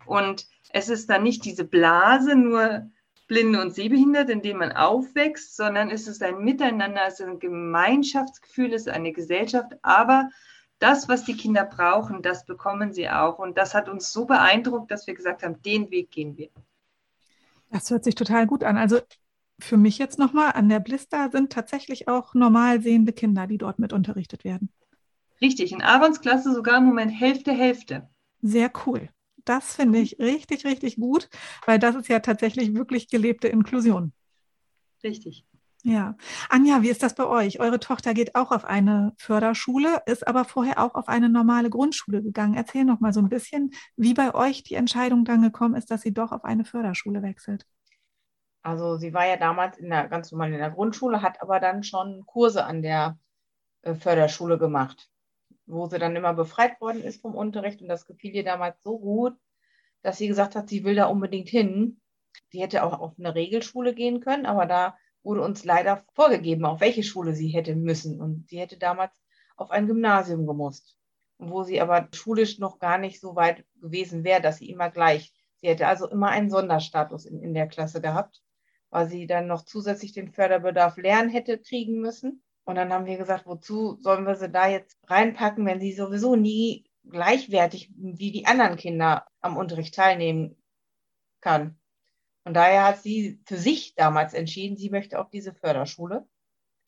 Und 0.05 0.48
es 0.72 0.89
ist 0.89 1.10
dann 1.10 1.24
nicht 1.24 1.46
diese 1.46 1.63
Blase, 1.63 2.36
nur 2.36 2.89
Blinde 3.27 3.62
und 3.62 3.74
Sehbehinderte, 3.74 4.34
in 4.34 4.41
dem 4.41 4.58
man 4.58 4.74
aufwächst, 4.74 5.55
sondern 5.55 5.89
es 5.89 6.08
ist 6.08 6.22
ein 6.22 6.43
Miteinander, 6.43 7.01
es 7.08 7.20
ist 7.20 7.27
ein 7.27 7.39
Gemeinschaftsgefühl, 7.39 8.74
es 8.74 8.88
ist 8.88 8.93
eine 8.93 9.13
Gesellschaft. 9.13 9.77
Aber 9.81 10.29
das, 10.79 11.08
was 11.08 11.24
die 11.24 11.38
Kinder 11.38 11.63
brauchen, 11.63 12.22
das 12.22 12.46
bekommen 12.46 12.91
sie 12.91 13.10
auch. 13.10 13.39
Und 13.39 13.58
das 13.58 13.74
hat 13.74 13.88
uns 13.88 14.12
so 14.12 14.25
beeindruckt, 14.25 14.91
dass 14.91 15.08
wir 15.08 15.13
gesagt 15.13 15.43
haben, 15.43 15.62
den 15.62 15.91
Weg 15.91 16.12
gehen 16.12 16.38
wir. 16.38 16.50
Das 17.70 17.89
hört 17.89 18.03
sich 18.03 18.15
total 18.15 18.48
gut 18.48 18.63
an. 18.63 18.77
Also 18.77 19.00
für 19.60 19.77
mich 19.77 19.98
jetzt 19.98 20.20
nochmal, 20.20 20.51
an 20.53 20.67
der 20.67 20.79
Blister 20.79 21.29
sind 21.31 21.53
tatsächlich 21.53 22.08
auch 22.08 22.34
normal 22.34 22.81
sehende 22.81 23.13
Kinder, 23.13 23.48
die 23.48 23.58
dort 23.58 23.79
mit 23.79 23.93
unterrichtet 23.93 24.43
werden. 24.43 24.70
Richtig, 25.39 25.72
in 25.72 25.81
Aarons 25.81 26.20
Klasse 26.22 26.53
sogar 26.53 26.79
im 26.79 26.86
Moment 26.86 27.12
Hälfte, 27.12 27.51
Hälfte. 27.51 28.10
Sehr 28.41 28.72
cool. 28.86 29.10
Das 29.46 29.76
finde 29.76 30.00
ich 30.00 30.20
richtig, 30.20 30.66
richtig 30.66 30.98
gut, 30.98 31.30
weil 31.66 31.80
das 31.80 31.96
ist 31.96 32.08
ja 32.08 32.20
tatsächlich 32.20 32.74
wirklich 32.74 33.10
gelebte 33.10 33.48
Inklusion. 33.48 34.14
Richtig. 35.04 35.46
Ja. 35.84 36.16
Anja, 36.50 36.84
wie 36.84 36.90
ist 36.90 37.02
das 37.02 37.16
bei 37.16 37.26
euch? 37.26 37.60
Eure 37.60 37.80
Tochter 37.80 38.14
geht 38.14 38.36
auch 38.36 38.52
auf 38.52 38.66
eine 38.66 39.14
Förderschule, 39.18 40.04
ist 40.06 40.28
aber 40.28 40.46
vorher 40.46 40.80
auch 40.80 40.94
auf 40.94 41.08
eine 41.08 41.28
normale 41.28 41.72
Grundschule 41.72 42.22
gegangen. 42.22 42.54
Erzähl 42.54 42.86
noch 42.86 43.00
mal 43.00 43.14
so 43.14 43.20
ein 43.20 43.30
bisschen, 43.30 43.72
wie 43.96 44.14
bei 44.14 44.36
euch 44.36 44.62
die 44.62 44.76
Entscheidung 44.76 45.26
dann 45.26 45.42
gekommen 45.42 45.76
ist, 45.76 45.90
dass 45.90 46.02
sie 46.02 46.14
doch 46.14 46.32
auf 46.32 46.46
eine 46.46 46.66
Förderschule 46.66 47.24
wechselt. 47.24 47.66
Also 48.62 48.98
sie 48.98 49.12
war 49.14 49.26
ja 49.26 49.38
damals 49.38 49.80
in 49.80 49.90
der, 49.90 50.08
ganz 50.08 50.32
normal 50.32 50.54
in 50.54 50.60
der 50.60 50.70
Grundschule, 50.70 51.24
hat 51.24 51.42
aber 51.42 51.60
dann 51.60 51.82
schon 51.82 52.24
Kurse 52.28 52.64
an 52.64 52.84
der 52.84 53.18
äh, 53.82 53.96
Förderschule 53.96 54.60
gemacht 54.60 55.11
wo 55.72 55.88
sie 55.88 56.00
dann 56.00 56.16
immer 56.16 56.34
befreit 56.34 56.80
worden 56.82 57.04
ist 57.04 57.22
vom 57.22 57.36
Unterricht. 57.36 57.82
Und 57.82 57.88
das 57.88 58.06
gefiel 58.06 58.36
ihr 58.36 58.44
damals 58.44 58.82
so 58.84 59.00
gut, 59.00 59.34
dass 60.01 60.18
sie 60.18 60.28
gesagt 60.28 60.56
hat, 60.56 60.70
sie 60.70 60.84
will 60.84 60.96
da 60.96 61.06
unbedingt 61.06 61.50
hin. 61.50 62.01
Sie 62.50 62.62
hätte 62.62 62.84
auch 62.84 63.00
auf 63.00 63.13
eine 63.18 63.36
Regelschule 63.36 63.94
gehen 63.94 64.20
können, 64.20 64.46
aber 64.46 64.66
da 64.66 64.98
wurde 65.24 65.42
uns 65.42 65.63
leider 65.63 66.04
vorgegeben, 66.13 66.66
auf 66.66 66.82
welche 66.82 67.04
Schule 67.04 67.34
sie 67.34 67.50
hätte 67.50 67.75
müssen. 67.75 68.20
Und 68.20 68.50
sie 68.50 68.60
hätte 68.60 68.78
damals 68.78 69.13
auf 69.56 69.72
ein 69.72 69.88
Gymnasium 69.88 70.48
gemusst, 70.48 70.98
wo 71.38 71.63
sie 71.63 71.80
aber 71.82 72.08
schulisch 72.13 72.60
noch 72.60 72.80
gar 72.80 72.98
nicht 72.98 73.20
so 73.20 73.36
weit 73.36 73.66
gewesen 73.82 74.24
wäre, 74.24 74.42
dass 74.42 74.58
sie 74.58 74.70
immer 74.70 74.90
gleich. 74.90 75.34
Sie 75.58 75.68
hätte 75.68 75.88
also 75.88 76.08
immer 76.08 76.30
einen 76.30 76.50
Sonderstatus 76.50 77.25
in, 77.25 77.42
in 77.42 77.54
der 77.54 77.68
Klasse 77.68 78.01
gehabt, 78.01 78.42
weil 78.90 79.08
sie 79.08 79.28
dann 79.28 79.48
noch 79.48 79.63
zusätzlich 79.63 80.13
den 80.13 80.32
Förderbedarf 80.32 80.98
lernen 80.98 81.30
hätte 81.30 81.60
kriegen 81.60 82.01
müssen. 82.01 82.44
Und 82.63 82.75
dann 82.75 82.94
haben 82.94 83.06
wir 83.06 83.18
gesagt, 83.18 83.46
wozu 83.46 83.98
sollen 84.01 84.25
wir 84.25 84.36
sie 84.36 84.50
da 84.50 84.68
jetzt 84.68 84.98
reinpacken, 85.08 85.65
wenn 85.65 85.80
sie 85.80 85.94
sowieso 85.94 86.36
nie 86.36 86.86
gleichwertig 87.10 87.91
wie 87.96 88.32
die 88.32 88.46
anderen 88.46 88.77
Kinder 88.77 89.27
am 89.41 89.58
Unterricht 89.58 89.96
teilnehmen 89.96 90.56
kann. 91.41 91.80
Und 92.44 92.56
daher 92.56 92.86
hat 92.86 93.01
sie 93.01 93.41
für 93.46 93.58
sich 93.58 93.96
damals 93.96 94.34
entschieden, 94.34 94.77
sie 94.77 94.89
möchte 94.89 95.20
auf 95.20 95.30
diese 95.30 95.53
Förderschule. 95.53 96.27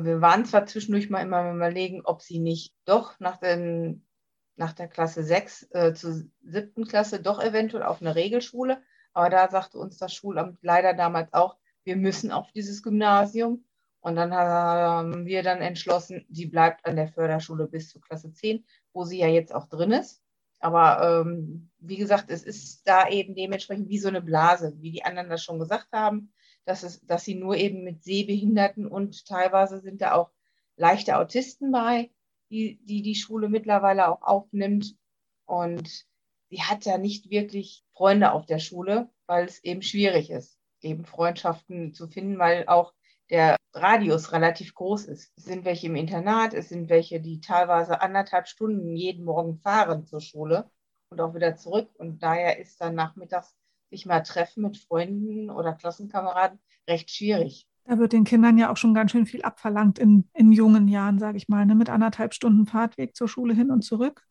Wir 0.02 0.22
waren 0.22 0.46
zwar 0.46 0.66
zwischendurch 0.66 1.10
mal 1.10 1.22
immer 1.22 1.54
überlegen, 1.54 2.02
ob 2.04 2.22
sie 2.22 2.40
nicht 2.40 2.74
doch 2.86 3.20
nach, 3.20 3.38
den, 3.38 4.08
nach 4.56 4.74
der 4.74 4.88
Klasse 4.88 5.24
6 5.24 5.70
äh, 5.72 5.94
zur 5.94 6.24
siebten 6.42 6.86
Klasse 6.86 7.22
doch 7.22 7.42
eventuell 7.42 7.84
auf 7.84 8.02
eine 8.02 8.16
Regelschule, 8.16 8.82
aber 9.14 9.30
da 9.30 9.50
sagte 9.50 9.78
uns 9.78 9.98
das 9.98 10.14
Schulamt 10.14 10.58
leider 10.62 10.94
damals 10.94 11.32
auch, 11.34 11.58
wir 11.84 11.96
müssen 11.96 12.32
auf 12.32 12.52
dieses 12.54 12.82
Gymnasium. 12.82 13.66
Und 14.04 14.18
dann 14.18 14.34
haben 14.34 15.26
wir 15.26 15.44
dann 15.44 15.62
entschlossen, 15.62 16.26
sie 16.30 16.48
bleibt 16.48 16.86
an 16.86 16.98
der 16.98 17.08
Förderschule 17.08 17.68
bis 17.68 17.90
zur 17.90 18.02
Klasse 18.02 18.34
10, 18.34 18.66
wo 18.92 19.06
sie 19.06 19.20
ja 19.20 19.30
jetzt 19.30 19.56
auch 19.56 19.70
drin 19.70 19.94
ist. 19.94 20.22
Aber 20.60 21.22
ähm, 21.22 21.70
wie 21.80 21.96
gesagt, 21.96 22.30
es 22.30 22.44
ist 22.44 22.86
da 22.86 23.08
eben 23.08 23.34
dementsprechend 23.34 23.88
wie 23.88 24.00
so 24.00 24.10
eine 24.10 24.22
Blase, 24.22 24.76
wie 24.82 24.92
die 24.92 25.06
anderen 25.06 25.30
das 25.30 25.42
schon 25.42 25.58
gesagt 25.58 25.88
haben, 25.94 26.34
dass, 26.66 26.84
es, 26.84 27.00
dass 27.06 27.24
sie 27.24 27.36
nur 27.36 27.56
eben 27.56 27.86
mit 27.86 28.04
Sehbehinderten 28.04 28.88
und 28.88 29.26
teilweise 29.26 29.80
sind 29.80 30.02
da 30.02 30.16
auch 30.16 30.32
leichte 30.76 31.18
Autisten 31.18 31.72
bei, 31.72 32.12
die 32.50 32.84
die, 32.84 33.04
die 33.04 33.16
Schule 33.16 33.48
mittlerweile 33.48 34.10
auch 34.10 34.22
aufnimmt. 34.22 34.98
Und 35.46 36.06
sie 36.50 36.62
hat 36.62 36.84
ja 36.84 36.98
nicht 36.98 37.30
wirklich 37.30 37.86
Freunde 37.94 38.34
auf 38.34 38.46
der 38.46 38.60
Schule, 38.60 39.10
weil 39.28 39.46
es 39.46 39.64
eben 39.64 39.82
schwierig 39.82 40.30
ist, 40.30 40.60
eben 40.82 41.06
Freundschaften 41.06 41.94
zu 41.94 42.10
finden, 42.10 42.38
weil 42.38 42.68
auch 42.68 42.94
der 43.30 43.56
Radius 43.74 44.32
relativ 44.32 44.76
groß 44.76 45.06
ist. 45.06 45.32
Es 45.36 45.46
sind 45.46 45.66
welche 45.66 45.88
im 45.88 45.96
Internat, 45.96 46.54
es 46.54 46.70
sind 46.70 46.90
welche, 46.90 47.20
die 47.20 47.40
teilweise 47.42 48.02
anderthalb 48.02 48.48
Stunden 48.48 48.96
jeden 48.96 49.26
Morgen 49.26 49.58
fahren 49.58 50.06
zur 50.06 50.22
Schule 50.22 50.70
und 51.10 51.22
auch 51.22 51.34
wieder 51.34 51.56
zurück. 51.56 51.90
Und 51.96 52.22
daher 52.22 52.60
ist 52.60 52.80
dann 52.82 52.96
nachmittags 52.96 53.56
sich 53.90 54.06
mal 54.06 54.22
treffen 54.22 54.64
mit 54.64 54.78
Freunden 54.78 55.50
oder 55.50 55.74
Klassenkameraden 55.74 56.60
recht 56.88 57.12
schwierig. 57.12 57.68
Da 57.86 58.00
wird 58.00 58.14
den 58.14 58.24
Kindern 58.24 58.58
ja 58.58 58.72
auch 58.72 58.78
schon 58.78 58.94
ganz 58.94 59.12
schön 59.12 59.26
viel 59.26 59.44
abverlangt 59.44 60.00
in, 60.00 60.28
in 60.34 60.52
jungen 60.52 60.88
Jahren, 60.88 61.20
sage 61.20 61.38
ich 61.38 61.50
mal, 61.50 61.66
ne? 61.66 61.76
mit 61.76 61.90
anderthalb 61.90 62.34
Stunden 62.34 62.66
Fahrtweg 62.66 63.16
zur 63.16 63.28
Schule 63.28 63.54
hin 63.54 63.72
und 63.72 63.84
zurück. 63.84 64.26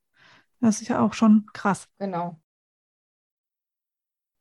Das 0.61 0.81
ist 0.81 0.89
ja 0.89 1.01
auch 1.01 1.13
schon 1.13 1.47
krass. 1.53 1.89
Genau. 1.99 2.42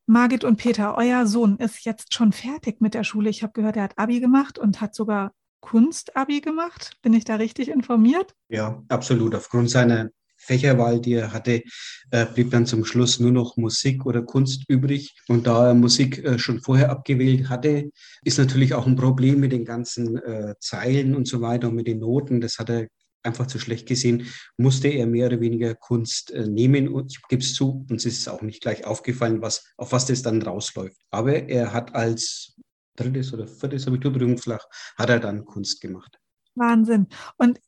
Margit 0.05 0.43
und 0.43 0.57
Peter, 0.57 0.97
euer 0.97 1.25
Sohn 1.27 1.57
ist 1.57 1.85
jetzt 1.85 2.13
schon 2.13 2.31
fertig 2.31 2.81
mit 2.81 2.93
der 2.93 3.03
Schule. 3.03 3.29
Ich 3.29 3.43
habe 3.43 3.53
gehört, 3.53 3.77
er 3.77 3.83
hat 3.83 3.97
Abi 3.97 4.19
gemacht 4.19 4.59
und 4.59 4.81
hat 4.81 4.95
sogar 4.95 5.33
Kunst-Abi 5.61 6.41
gemacht. 6.41 6.97
Bin 7.01 7.13
ich 7.13 7.23
da 7.23 7.35
richtig 7.35 7.69
informiert? 7.69 8.33
Ja, 8.49 8.83
absolut. 8.89 9.35
Aufgrund 9.35 9.69
seiner 9.69 10.09
Fächerwahl, 10.35 10.99
die 10.99 11.13
er 11.13 11.33
hatte, 11.33 11.61
äh, 12.09 12.25
blieb 12.25 12.49
dann 12.49 12.65
zum 12.65 12.83
Schluss 12.83 13.19
nur 13.19 13.31
noch 13.31 13.57
Musik 13.57 14.05
oder 14.05 14.23
Kunst 14.23 14.63
übrig. 14.67 15.15
Und 15.27 15.45
da 15.45 15.67
er 15.67 15.73
Musik 15.75 16.23
äh, 16.25 16.39
schon 16.39 16.61
vorher 16.61 16.89
abgewählt 16.89 17.47
hatte, 17.47 17.91
ist 18.23 18.39
natürlich 18.39 18.73
auch 18.73 18.87
ein 18.87 18.95
Problem 18.95 19.39
mit 19.39 19.51
den 19.51 19.65
ganzen 19.65 20.17
äh, 20.17 20.55
Zeilen 20.59 21.15
und 21.15 21.27
so 21.27 21.41
weiter 21.41 21.69
und 21.69 21.75
mit 21.75 21.87
den 21.87 21.99
Noten. 21.99 22.41
Das 22.41 22.57
hat 22.57 22.71
er 22.71 22.87
einfach 23.23 23.47
zu 23.47 23.59
schlecht 23.59 23.87
gesehen, 23.87 24.27
musste 24.57 24.87
er 24.87 25.07
mehr 25.07 25.27
oder 25.27 25.39
weniger 25.39 25.75
Kunst 25.75 26.31
äh, 26.31 26.47
nehmen. 26.47 26.87
Und 26.87 27.11
ich 27.11 27.21
gebe 27.27 27.41
es 27.41 27.53
zu, 27.53 27.85
uns 27.89 28.05
ist 28.05 28.27
auch 28.27 28.41
nicht 28.41 28.61
gleich 28.61 28.85
aufgefallen, 28.85 29.41
was, 29.41 29.73
auf 29.77 29.91
was 29.91 30.05
das 30.05 30.21
dann 30.21 30.41
rausläuft. 30.41 30.97
Aber 31.11 31.33
er 31.49 31.73
hat 31.73 31.95
als 31.95 32.55
drittes 32.95 33.33
oder 33.33 33.47
viertes 33.47 33.87
Abiturprüfungsfach, 33.87 34.65
hat 34.97 35.09
er 35.09 35.19
dann 35.19 35.45
Kunst 35.45 35.81
gemacht. 35.81 36.19
Wahnsinn. 36.55 37.07
Und 37.37 37.59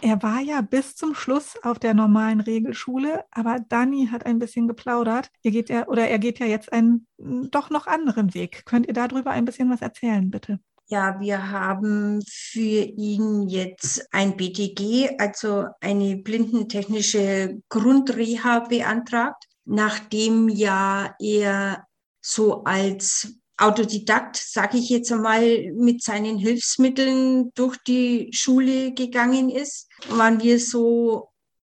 er 0.00 0.22
war 0.22 0.40
ja 0.40 0.60
bis 0.60 0.94
zum 0.94 1.14
Schluss 1.14 1.56
auf 1.64 1.80
der 1.80 1.92
normalen 1.92 2.40
Regelschule, 2.40 3.24
aber 3.32 3.58
Dani 3.68 4.08
hat 4.12 4.26
ein 4.26 4.38
bisschen 4.38 4.68
geplaudert. 4.68 5.30
Ihr 5.42 5.50
geht 5.50 5.70
ja, 5.70 5.88
oder 5.88 6.06
er 6.08 6.20
geht 6.20 6.38
ja 6.38 6.46
jetzt 6.46 6.72
einen 6.72 7.06
doch 7.18 7.70
noch 7.70 7.88
anderen 7.88 8.32
Weg. 8.32 8.64
Könnt 8.64 8.86
ihr 8.86 8.94
darüber 8.94 9.32
ein 9.32 9.44
bisschen 9.44 9.70
was 9.70 9.82
erzählen, 9.82 10.30
bitte? 10.30 10.60
Ja, 10.90 11.20
wir 11.20 11.50
haben 11.50 12.22
für 12.26 12.60
ihn 12.80 13.46
jetzt 13.46 14.06
ein 14.10 14.38
BTG, 14.38 15.18
also 15.18 15.66
eine 15.80 16.16
blindentechnische 16.16 17.60
Grundreha 17.68 18.60
beantragt, 18.60 19.44
nachdem 19.66 20.48
ja 20.48 21.14
er 21.20 21.84
so 22.22 22.64
als 22.64 23.34
Autodidakt, 23.58 24.36
sage 24.36 24.78
ich 24.78 24.88
jetzt 24.88 25.12
einmal, 25.12 25.72
mit 25.74 26.02
seinen 26.02 26.38
Hilfsmitteln 26.38 27.52
durch 27.54 27.76
die 27.86 28.30
Schule 28.32 28.94
gegangen 28.94 29.50
ist, 29.50 29.90
waren 30.08 30.42
wir 30.42 30.58
so 30.58 31.28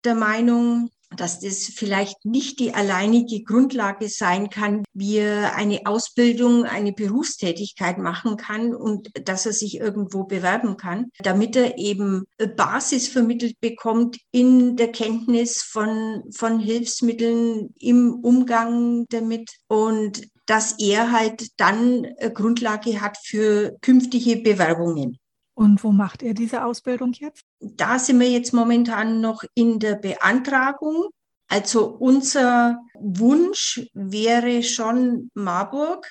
der 0.05 0.15
Meinung, 0.15 0.91
dass 1.17 1.41
das 1.41 1.65
vielleicht 1.65 2.25
nicht 2.25 2.61
die 2.61 2.75
alleinige 2.75 3.43
Grundlage 3.43 4.09
sein 4.09 4.49
kann, 4.49 4.85
wie 4.95 5.19
er 5.19 5.57
eine 5.57 5.87
Ausbildung, 5.87 6.65
eine 6.65 6.93
Berufstätigkeit 6.93 7.99
machen 7.99 8.37
kann 8.37 8.75
und 8.75 9.11
dass 9.27 9.47
er 9.47 9.53
sich 9.53 9.79
irgendwo 9.79 10.25
bewerben 10.25 10.77
kann, 10.77 11.11
damit 11.19 11.57
er 11.57 11.79
eben 11.79 12.25
Basis 12.57 13.09
vermittelt 13.09 13.61
bekommt 13.61 14.19
in 14.31 14.77
der 14.77 14.93
Kenntnis 14.93 15.63
von, 15.63 16.23
von 16.35 16.61
Hilfsmitteln 16.61 17.75
im 17.79 18.15
Umgang 18.23 19.07
damit 19.11 19.51
und 19.69 20.23
dass 20.47 20.81
er 20.81 21.13
halt 21.13 21.49
dann 21.59 22.09
Grundlage 22.35 23.01
hat 23.01 23.17
für 23.23 23.77
künftige 23.83 24.37
Bewerbungen. 24.37 25.20
Und 25.61 25.85
wo 25.85 25.93
macht 25.93 26.23
er 26.23 26.33
diese 26.33 26.65
Ausbildung 26.65 27.13
jetzt? 27.13 27.43
Da 27.61 27.99
sind 27.99 28.19
wir 28.19 28.31
jetzt 28.31 28.55
momentan 28.55 29.21
noch 29.21 29.45
in 29.53 29.79
der 29.79 29.97
Beantragung. 29.97 31.11
Also 31.49 31.87
unser 31.99 32.79
Wunsch 32.95 33.87
wäre 33.93 34.63
schon 34.63 35.29
Marburg. 35.35 36.09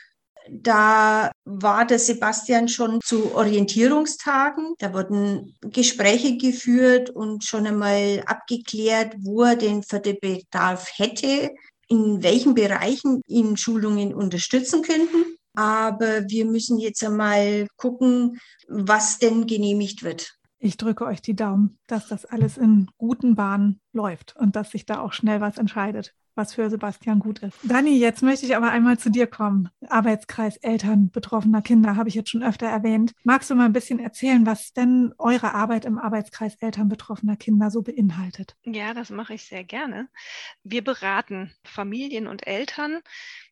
Da 0.51 1.31
war 1.45 1.87
der 1.87 1.97
Sebastian 1.97 2.67
schon 2.67 3.01
zu 3.01 3.33
Orientierungstagen. 3.33 4.75
Da 4.77 4.93
wurden 4.93 5.55
Gespräche 5.61 6.37
geführt 6.37 7.09
und 7.09 7.43
schon 7.43 7.65
einmal 7.65 8.21
abgeklärt, 8.27 9.15
wo 9.17 9.41
er 9.45 9.55
den 9.55 9.81
Förderbedarf 9.81 10.91
hätte, 10.95 11.49
in 11.87 12.21
welchen 12.21 12.53
Bereichen 12.53 13.23
ihn 13.25 13.57
Schulungen 13.57 14.13
unterstützen 14.13 14.83
könnten. 14.83 15.38
Aber 15.55 16.29
wir 16.29 16.45
müssen 16.45 16.79
jetzt 16.79 17.03
einmal 17.03 17.67
gucken, 17.75 18.39
was 18.67 19.19
denn 19.19 19.47
genehmigt 19.47 20.03
wird. 20.03 20.39
Ich 20.61 20.75
drücke 20.75 21.05
euch 21.05 21.21
die 21.21 21.35
Daumen, 21.35 21.79
dass 21.87 22.09
das 22.09 22.25
alles 22.25 22.57
in 22.57 22.89
guten 22.97 23.35
Bahnen 23.35 23.79
läuft 23.93 24.35
und 24.35 24.57
dass 24.57 24.71
sich 24.71 24.85
da 24.85 24.99
auch 24.99 25.13
schnell 25.13 25.39
was 25.39 25.57
entscheidet, 25.57 26.13
was 26.35 26.53
für 26.53 26.69
Sebastian 26.69 27.19
gut 27.19 27.39
ist. 27.39 27.57
Dani, 27.63 27.97
jetzt 27.97 28.21
möchte 28.23 28.45
ich 28.45 28.57
aber 28.57 28.69
einmal 28.69 28.99
zu 28.99 29.09
dir 29.09 29.25
kommen. 29.25 29.69
Arbeitskreis 29.87 30.57
Eltern 30.57 31.11
betroffener 31.11 31.61
Kinder 31.61 31.95
habe 31.95 32.09
ich 32.09 32.15
jetzt 32.15 32.29
schon 32.29 32.43
öfter 32.43 32.67
erwähnt. 32.67 33.13
Magst 33.23 33.49
du 33.49 33.55
mal 33.55 33.65
ein 33.65 33.73
bisschen 33.73 33.99
erzählen, 33.99 34.45
was 34.45 34.73
denn 34.73 35.13
eure 35.17 35.53
Arbeit 35.53 35.85
im 35.85 35.97
Arbeitskreis 35.97 36.55
Eltern 36.55 36.89
betroffener 36.89 37.37
Kinder 37.37 37.71
so 37.71 37.81
beinhaltet? 37.81 38.57
Ja, 38.65 38.93
das 38.93 39.11
mache 39.11 39.35
ich 39.35 39.43
sehr 39.43 39.63
gerne. 39.63 40.09
Wir 40.63 40.83
beraten 40.83 41.53
Familien 41.63 42.27
und 42.27 42.47
Eltern, 42.47 42.99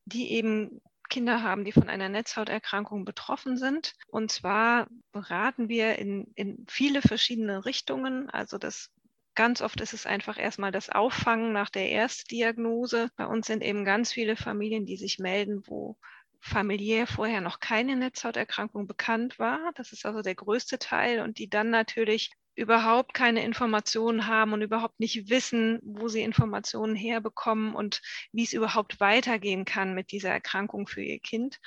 die 0.03 0.33
eben 0.33 0.81
Kinder 1.09 1.43
haben, 1.43 1.65
die 1.65 1.71
von 1.71 1.89
einer 1.89 2.09
Netzhauterkrankung 2.09 3.05
betroffen 3.05 3.57
sind. 3.57 3.93
Und 4.07 4.31
zwar 4.31 4.87
beraten 5.11 5.69
wir 5.69 5.97
in, 5.99 6.31
in 6.35 6.65
viele 6.67 7.01
verschiedene 7.01 7.65
Richtungen. 7.65 8.29
Also 8.29 8.57
das 8.57 8.91
Ganz 9.37 9.61
oft 9.61 9.79
ist 9.81 9.93
es 9.93 10.07
einfach 10.07 10.39
erstmal 10.39 10.71
das 10.71 10.89
Auffangen 10.89 11.53
nach 11.53 11.69
der 11.69 11.91
Erstdiagnose. 11.91 13.11
Bei 13.17 13.27
uns 13.27 13.45
sind 13.45 13.61
eben 13.61 13.85
ganz 13.85 14.11
viele 14.11 14.35
Familien, 14.35 14.87
die 14.87 14.97
sich 14.97 15.19
melden, 15.19 15.61
wo 15.67 15.95
familiär 16.39 17.05
vorher 17.05 17.39
noch 17.39 17.59
keine 17.59 17.95
Netzhauterkrankung 17.95 18.87
bekannt 18.87 19.37
war. 19.37 19.59
Das 19.75 19.91
ist 19.91 20.07
also 20.07 20.23
der 20.23 20.33
größte 20.33 20.79
Teil 20.79 21.19
und 21.19 21.37
die 21.37 21.51
dann 21.51 21.69
natürlich 21.69 22.31
überhaupt 22.57 23.13
keine 23.13 23.43
Informationen 23.43 24.25
haben 24.25 24.51
und 24.51 24.63
überhaupt 24.63 24.99
nicht 24.99 25.29
wissen, 25.29 25.79
wo 25.83 26.07
sie 26.07 26.23
Informationen 26.23 26.95
herbekommen 26.95 27.75
und 27.75 28.01
wie 28.31 28.43
es 28.43 28.53
überhaupt 28.53 28.99
weitergehen 28.99 29.63
kann 29.63 29.93
mit 29.93 30.11
dieser 30.11 30.31
Erkrankung 30.31 30.87
für 30.87 31.03
ihr 31.03 31.19
Kind. 31.19 31.59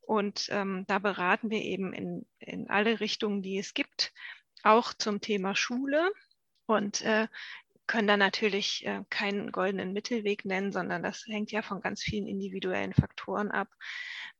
Und 0.00 0.46
ähm, 0.50 0.84
da 0.86 1.00
beraten 1.00 1.50
wir 1.50 1.62
eben 1.62 1.92
in, 1.92 2.26
in 2.38 2.70
alle 2.70 3.00
Richtungen, 3.00 3.42
die 3.42 3.58
es 3.58 3.74
gibt, 3.74 4.12
auch 4.62 4.94
zum 4.94 5.20
Thema 5.20 5.56
Schule 5.56 6.12
und 6.66 7.02
äh, 7.02 7.26
können 7.90 8.06
da 8.06 8.16
natürlich 8.16 8.86
äh, 8.86 9.02
keinen 9.10 9.50
goldenen 9.50 9.92
Mittelweg 9.92 10.44
nennen, 10.44 10.70
sondern 10.70 11.02
das 11.02 11.24
hängt 11.26 11.50
ja 11.50 11.60
von 11.60 11.80
ganz 11.80 12.04
vielen 12.04 12.28
individuellen 12.28 12.94
Faktoren 12.94 13.50
ab. 13.50 13.66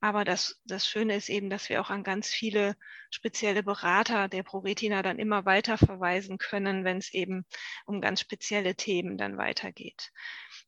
Aber 0.00 0.24
das, 0.24 0.60
das 0.66 0.86
Schöne 0.86 1.16
ist 1.16 1.28
eben, 1.28 1.50
dass 1.50 1.68
wir 1.68 1.80
auch 1.80 1.90
an 1.90 2.04
ganz 2.04 2.28
viele 2.28 2.76
spezielle 3.10 3.64
Berater 3.64 4.28
der 4.28 4.44
ProRetina 4.44 5.02
dann 5.02 5.18
immer 5.18 5.46
weiter 5.46 5.76
verweisen 5.78 6.38
können, 6.38 6.84
wenn 6.84 6.98
es 6.98 7.12
eben 7.12 7.44
um 7.86 8.00
ganz 8.00 8.20
spezielle 8.20 8.76
Themen 8.76 9.18
dann 9.18 9.36
weitergeht. 9.36 10.12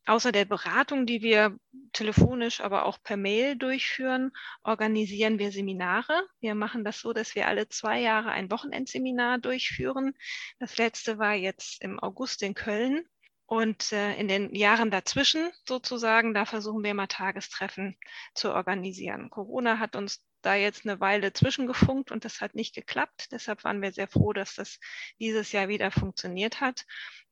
Außer 0.05 0.31
der 0.31 0.45
Beratung, 0.45 1.05
die 1.05 1.21
wir 1.21 1.57
telefonisch, 1.93 2.59
aber 2.59 2.85
auch 2.85 3.01
per 3.01 3.15
Mail 3.15 3.55
durchführen, 3.55 4.31
organisieren 4.63 5.39
wir 5.39 5.51
Seminare. 5.51 6.27
Wir 6.41 6.55
machen 6.55 6.83
das 6.83 6.99
so, 6.99 7.13
dass 7.13 7.35
wir 7.35 7.47
alle 7.47 7.69
zwei 7.69 8.01
Jahre 8.01 8.31
ein 8.31 8.51
Wochenendseminar 8.51 9.37
durchführen. 9.37 10.13
Das 10.59 10.77
letzte 10.77 11.19
war 11.19 11.35
jetzt 11.35 11.81
im 11.81 11.99
August 11.99 12.43
in 12.43 12.53
Köln. 12.53 13.05
Und 13.45 13.91
äh, 13.91 14.15
in 14.15 14.27
den 14.27 14.55
Jahren 14.55 14.89
dazwischen 14.89 15.51
sozusagen, 15.67 16.33
da 16.33 16.45
versuchen 16.45 16.83
wir 16.83 16.93
mal 16.93 17.07
Tagestreffen 17.07 17.97
zu 18.33 18.51
organisieren. 18.53 19.29
Corona 19.29 19.79
hat 19.79 19.95
uns 19.95 20.23
da 20.45 20.55
jetzt 20.55 20.85
eine 20.85 20.99
Weile 20.99 21.33
zwischengefunkt 21.33 22.11
und 22.11 22.25
das 22.25 22.41
hat 22.41 22.55
nicht 22.55 22.75
geklappt. 22.75 23.31
Deshalb 23.31 23.63
waren 23.63 23.81
wir 23.81 23.91
sehr 23.91 24.07
froh, 24.07 24.33
dass 24.33 24.55
das 24.55 24.79
dieses 25.19 25.51
Jahr 25.51 25.67
wieder 25.67 25.91
funktioniert 25.91 26.61
hat. 26.61 26.85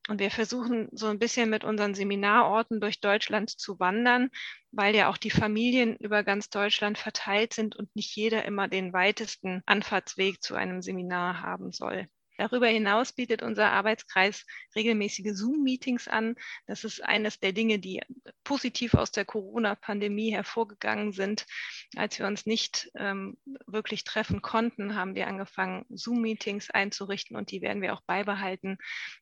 Und 0.08 0.18
wir 0.18 0.30
versuchen 0.30 0.88
so 0.92 1.06
ein 1.06 1.18
bisschen 1.18 1.48
mit 1.48 1.62
unseren 1.62 1.94
Seminarorten 1.94 2.80
durch 2.80 3.00
Deutschland 3.00 3.50
zu 3.50 3.78
wandern, 3.78 4.30
weil 4.72 4.96
ja 4.96 5.08
auch 5.08 5.16
die 5.16 5.30
Familien 5.30 5.96
über 5.96 6.24
ganz 6.24 6.50
Deutschland 6.50 6.98
verteilt 6.98 7.52
sind 7.52 7.76
und 7.76 7.94
nicht 7.94 8.16
jeder 8.16 8.44
immer 8.44 8.66
den 8.66 8.92
weitesten 8.92 9.62
Anfahrtsweg 9.64 10.42
zu 10.42 10.54
einem 10.54 10.82
Seminar 10.82 11.40
haben 11.40 11.70
soll. 11.70 12.08
Darüber 12.38 12.66
hinaus 12.66 13.12
bietet 13.12 13.42
unser 13.42 13.70
Arbeitskreis 13.70 14.46
regelmäßige 14.74 15.32
Zoom-Meetings 15.34 16.08
an. 16.08 16.34
Das 16.66 16.84
ist 16.84 17.02
eines 17.02 17.38
der 17.40 17.52
Dinge, 17.52 17.78
die 17.78 18.00
positiv 18.44 18.94
aus 18.94 19.12
der 19.12 19.24
Corona-Pandemie 19.24 20.32
hervorgegangen 20.32 21.12
sind. 21.12 21.46
Als 21.96 22.18
wir 22.18 22.26
uns 22.26 22.46
nicht 22.46 22.90
ähm, 22.96 23.36
wirklich 23.66 24.04
treffen 24.04 24.42
konnten, 24.42 24.94
haben 24.94 25.14
wir 25.14 25.26
angefangen, 25.26 25.84
Zoom-Meetings 25.90 26.70
einzurichten 26.70 27.36
und 27.36 27.50
die 27.50 27.60
werden 27.60 27.82
wir 27.82 27.94
auch 27.94 28.02
beibehalten, 28.02 28.78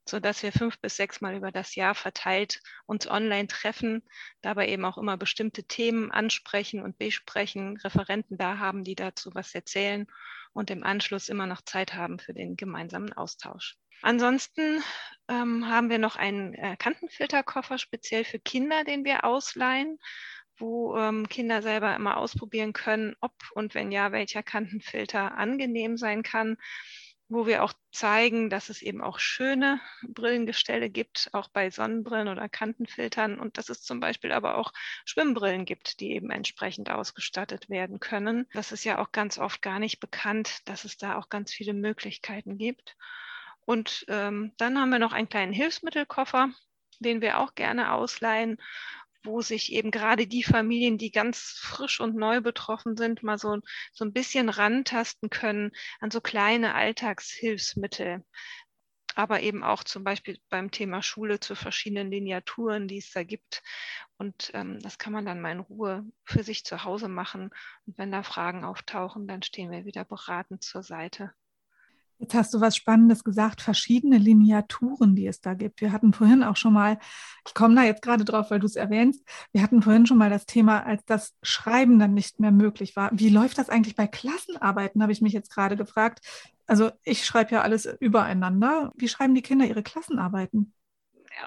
sodass 0.09 0.43
wir 0.43 0.53
fünf 0.53 0.81
bis 0.81 0.97
sechs 0.97 1.21
Mal 1.21 1.37
über 1.37 1.51
das 1.51 1.75
Jahr 1.75 1.95
verteilt 1.95 2.61
uns 2.87 3.09
online 3.09 3.49
treffen, 3.49 4.03
dabei 4.41 4.69
eben 4.69 4.85
auch 4.85 4.99
immer 4.99 5.17
bestimmte 5.17 5.65
Themen 5.65 6.11
ansprechen 6.11 6.83
und 6.83 6.99
besprechen, 6.99 7.77
Referenten 7.79 8.39
da 8.39 8.59
haben, 8.59 8.85
die 8.85 8.95
dazu 8.95 9.31
was 9.35 9.55
erzählen 9.55 10.07
und 10.53 10.71
im 10.71 10.83
Anschluss 10.83 11.29
immer 11.29 11.47
noch 11.47 11.63
Zeit 11.63 11.95
haben 11.95 12.19
für 12.19 12.35
den 12.35 12.57
gemeinsamen 12.57 13.13
Austausch. 13.13 13.77
Ansonsten 14.03 14.83
ähm, 15.29 15.69
haben 15.69 15.91
wir 15.91 15.99
noch 15.99 16.17
einen 16.17 16.55
äh, 16.55 16.77
Kantenfilterkoffer 16.77 17.79
speziell 17.79 18.25
für 18.25 18.39
Kinder, 18.39 18.85
den 18.85 19.05
wir 19.05 19.25
ausleihen, 19.25 19.99
wo 20.57 20.97
ähm, 20.97 21.29
Kinder 21.29 21.63
selber 21.63 21.95
immer 21.95 22.17
ausprobieren 22.17 22.73
können, 22.73 23.15
ob 23.21 23.33
und 23.55 23.75
wenn 23.75 23.93
ja, 23.93 24.13
welcher 24.13 24.43
Kantenfilter 24.43 25.37
angenehm 25.37 25.97
sein 25.97 26.23
kann 26.23 26.57
wo 27.31 27.47
wir 27.47 27.63
auch 27.63 27.73
zeigen, 27.93 28.51
dass 28.51 28.69
es 28.69 28.83
eben 28.83 29.01
auch 29.01 29.21
schöne 29.21 29.81
Brillengestelle 30.03 30.91
gibt, 30.91 31.31
auch 31.33 31.49
bei 31.49 31.71
Sonnenbrillen 31.71 32.29
oder 32.29 32.49
Kantenfiltern 32.49 33.39
und 33.39 33.57
dass 33.57 33.69
es 33.69 33.83
zum 33.83 34.01
Beispiel 34.01 34.33
aber 34.33 34.59
auch 34.59 34.73
Schwimmbrillen 35.05 35.65
gibt, 35.65 36.01
die 36.01 36.11
eben 36.13 36.31
entsprechend 36.31 36.91
ausgestattet 36.91 37.71
werden 37.71 38.01
können. 38.01 38.47
Das 38.53 38.73
ist 38.73 38.85
ja 38.85 38.99
auch 38.99 39.13
ganz 39.13 39.39
oft 39.39 39.63
gar 39.63 39.79
nicht 39.79 40.01
bekannt, 40.01 40.69
dass 40.69 40.85
es 40.85 40.99
da 40.99 41.17
auch 41.17 41.29
ganz 41.29 41.53
viele 41.53 41.73
Möglichkeiten 41.73 42.59
gibt. 42.59 42.97
Und 43.65 44.05
ähm, 44.09 44.53
dann 44.59 44.79
haben 44.79 44.91
wir 44.91 44.99
noch 44.99 45.13
einen 45.13 45.29
kleinen 45.29 45.53
Hilfsmittelkoffer, 45.53 46.51
den 46.99 47.21
wir 47.21 47.39
auch 47.39 47.55
gerne 47.55 47.93
ausleihen 47.93 48.59
wo 49.23 49.41
sich 49.43 49.73
eben 49.73 49.91
gerade 49.91 50.27
die 50.27 50.43
Familien, 50.43 50.99
die 50.99 51.11
ganz 51.11 51.59
frisch 51.61 52.01
und 52.01 52.17
neu 52.17 52.41
betroffen 52.41 52.97
sind, 52.97 53.23
mal 53.23 53.39
so, 53.39 53.59
so 53.93 54.05
ein 54.05 54.13
bisschen 54.13 54.49
rantasten 54.49 55.31
können 55.31 55.73
an 56.01 56.11
so 56.11 56.21
kleine 56.21 56.75
Alltagshilfsmittel. 56.75 58.25
Aber 59.17 59.41
eben 59.41 59.65
auch 59.65 59.85
zum 59.85 60.05
Beispiel 60.05 60.39
beim 60.51 60.71
Thema 60.71 61.03
Schule 61.03 61.41
zu 61.41 61.55
verschiedenen 61.57 62.11
Lineaturen, 62.11 62.89
die 62.89 62.99
es 62.99 63.11
da 63.11 63.25
gibt. 63.25 63.63
Und 64.19 64.51
ähm, 64.55 64.79
das 64.81 64.99
kann 64.99 65.13
man 65.13 65.27
dann 65.27 65.41
mal 65.41 65.53
in 65.53 65.61
Ruhe 65.61 66.05
für 66.25 66.45
sich 66.45 66.65
zu 66.65 66.85
Hause 66.85 67.09
machen. 67.09 67.51
Und 67.87 67.99
wenn 67.99 68.13
da 68.13 68.23
Fragen 68.23 68.65
auftauchen, 68.65 69.27
dann 69.27 69.43
stehen 69.43 69.71
wir 69.71 69.85
wieder 69.85 70.05
beratend 70.05 70.63
zur 70.63 70.83
Seite. 70.83 71.33
Jetzt 72.21 72.35
hast 72.35 72.53
du 72.53 72.61
was 72.61 72.77
Spannendes 72.77 73.25
gesagt, 73.25 73.63
verschiedene 73.63 74.19
Lineaturen, 74.19 75.17
die 75.17 75.27
es 75.27 75.41
da 75.41 75.55
gibt. 75.55 75.81
Wir 75.81 75.91
hatten 75.91 76.13
vorhin 76.13 76.43
auch 76.43 76.57
schon 76.57 76.75
mal, 76.75 76.99
ich 77.47 77.55
komme 77.55 77.75
da 77.75 77.83
jetzt 77.83 78.03
gerade 78.03 78.27
drauf, 78.27 78.51
weil 78.51 78.61
du 78.61 78.67
es 78.67 78.77
erwähnst, 78.77 79.25
wir 79.53 79.63
hatten 79.63 79.81
vorhin 79.81 80.07
schon 80.07 80.19
mal 80.19 80.29
das 80.29 80.45
Thema, 80.45 80.85
als 80.85 81.03
das 81.07 81.35
Schreiben 81.43 81.99
dann 81.99 82.13
nicht 82.13 82.39
mehr 82.39 82.53
möglich 82.53 82.95
war. 82.95 83.11
Wie 83.15 83.31
läuft 83.31 83.57
das 83.57 83.71
eigentlich 83.71 83.97
bei 83.97 84.07
Klassenarbeiten, 84.07 85.03
habe 85.03 85.13
ich 85.13 85.23
mich 85.23 85.33
jetzt 85.33 85.51
gerade 85.51 85.77
gefragt. 85.77 86.21
Also 86.67 86.91
ich 87.05 87.25
schreibe 87.25 87.53
ja 87.53 87.63
alles 87.63 87.87
übereinander. 88.01 88.93
Wie 88.97 89.09
schreiben 89.09 89.35
die 89.35 89.43
Kinder 89.43 89.65
ihre 89.65 89.83
Klassenarbeiten? 89.83 90.75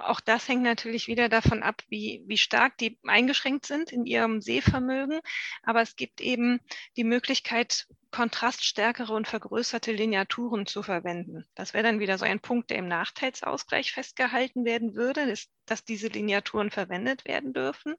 auch 0.02 0.22
das 0.22 0.48
hängt 0.48 0.64
natürlich 0.64 1.08
wieder 1.08 1.30
davon 1.30 1.62
ab, 1.62 1.84
wie, 1.90 2.24
wie 2.26 2.38
stark 2.38 2.78
die 2.78 2.98
eingeschränkt 3.06 3.66
sind 3.66 3.92
in 3.92 4.06
ihrem 4.06 4.42
Sehvermögen. 4.42 5.20
Aber 5.62 5.82
es 5.82 5.96
gibt 5.96 6.22
eben 6.22 6.60
die 6.98 7.04
Möglichkeit, 7.04 7.88
kontraststärkere 8.14 9.12
und 9.12 9.28
vergrößerte 9.28 9.92
Lineaturen 9.92 10.68
zu 10.68 10.84
verwenden. 10.84 11.46
Das 11.56 11.74
wäre 11.74 11.84
dann 11.84 12.00
wieder 12.00 12.20
so 12.20 12.26
ein 12.26 12.40
Punkt, 12.40 12.70
der 12.70 12.78
im 12.78 12.88
Nachteilsausgleich 12.88 13.92
festgehalten 13.92 14.66
werden 14.66 14.94
würde, 14.94 15.22
ist, 15.22 15.50
dass 15.66 15.84
diese 15.84 16.10
Lineaturen 16.10 16.70
verwendet 16.70 17.26
werden 17.26 17.54
dürfen. 17.54 17.96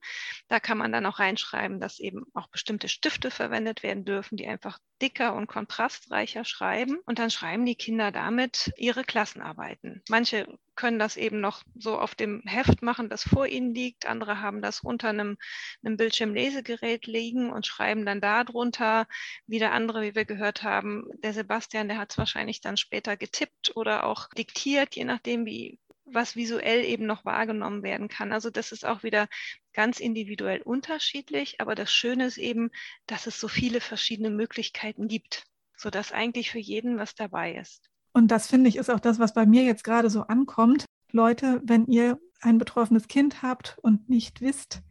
Da 0.46 0.60
kann 0.60 0.78
man 0.78 0.92
dann 0.92 1.06
auch 1.06 1.18
reinschreiben, 1.18 1.80
dass 1.80 1.98
eben 1.98 2.24
auch 2.32 2.46
bestimmte 2.46 2.88
Stifte 2.88 3.32
verwendet 3.32 3.82
werden 3.82 4.04
dürfen, 4.04 4.36
die 4.36 4.46
einfach 4.46 4.78
dicker 5.02 5.34
und 5.34 5.48
kontrastreicher 5.48 6.44
schreiben. 6.44 6.98
Und 7.06 7.18
dann 7.18 7.30
schreiben 7.30 7.66
die 7.66 7.74
Kinder 7.74 8.12
damit 8.12 8.72
ihre 8.76 9.02
Klassenarbeiten. 9.02 10.02
Manche 10.08 10.46
können 10.76 10.98
das 10.98 11.16
eben 11.16 11.40
noch 11.40 11.62
so 11.74 11.98
auf 11.98 12.14
dem 12.14 12.42
Heft 12.46 12.82
machen, 12.82 13.08
das 13.08 13.22
vor 13.22 13.46
ihnen 13.46 13.74
liegt. 13.74 14.06
Andere 14.06 14.40
haben 14.40 14.60
das 14.60 14.80
unter 14.80 15.08
einem, 15.08 15.36
einem 15.84 15.96
Bildschirmlesegerät 15.96 17.06
liegen 17.06 17.50
und 17.50 17.66
schreiben 17.66 18.04
dann 18.04 18.20
darunter. 18.20 19.06
Wieder 19.46 19.72
andere 19.72 20.03
wie 20.04 20.14
wir 20.14 20.24
gehört 20.24 20.62
haben, 20.62 21.08
der 21.22 21.32
Sebastian, 21.32 21.88
der 21.88 21.98
hat 21.98 22.12
es 22.12 22.18
wahrscheinlich 22.18 22.60
dann 22.60 22.76
später 22.76 23.16
getippt 23.16 23.76
oder 23.76 24.04
auch 24.04 24.28
diktiert, 24.30 24.94
je 24.94 25.04
nachdem, 25.04 25.46
wie 25.46 25.78
was 26.06 26.36
visuell 26.36 26.84
eben 26.84 27.06
noch 27.06 27.24
wahrgenommen 27.24 27.82
werden 27.82 28.08
kann. 28.08 28.32
Also 28.32 28.50
das 28.50 28.72
ist 28.72 28.84
auch 28.84 29.02
wieder 29.02 29.28
ganz 29.72 30.00
individuell 30.00 30.60
unterschiedlich, 30.62 31.60
aber 31.60 31.74
das 31.74 31.92
Schöne 31.92 32.26
ist 32.26 32.38
eben, 32.38 32.70
dass 33.06 33.26
es 33.26 33.40
so 33.40 33.48
viele 33.48 33.80
verschiedene 33.80 34.30
Möglichkeiten 34.30 35.08
gibt, 35.08 35.44
sodass 35.76 36.12
eigentlich 36.12 36.50
für 36.50 36.58
jeden 36.58 36.98
was 36.98 37.14
dabei 37.14 37.54
ist. 37.54 37.90
Und 38.12 38.28
das 38.30 38.46
finde 38.46 38.68
ich 38.68 38.76
ist 38.76 38.90
auch 38.90 39.00
das, 39.00 39.18
was 39.18 39.34
bei 39.34 39.46
mir 39.46 39.64
jetzt 39.64 39.82
gerade 39.82 40.10
so 40.10 40.22
ankommt. 40.22 40.84
Leute, 41.10 41.60
wenn 41.64 41.86
ihr 41.86 42.18
ein 42.40 42.58
betroffenes 42.58 43.08
Kind 43.08 43.42
habt 43.42 43.78
und 43.82 44.08
nicht 44.08 44.40
wisst, 44.40 44.82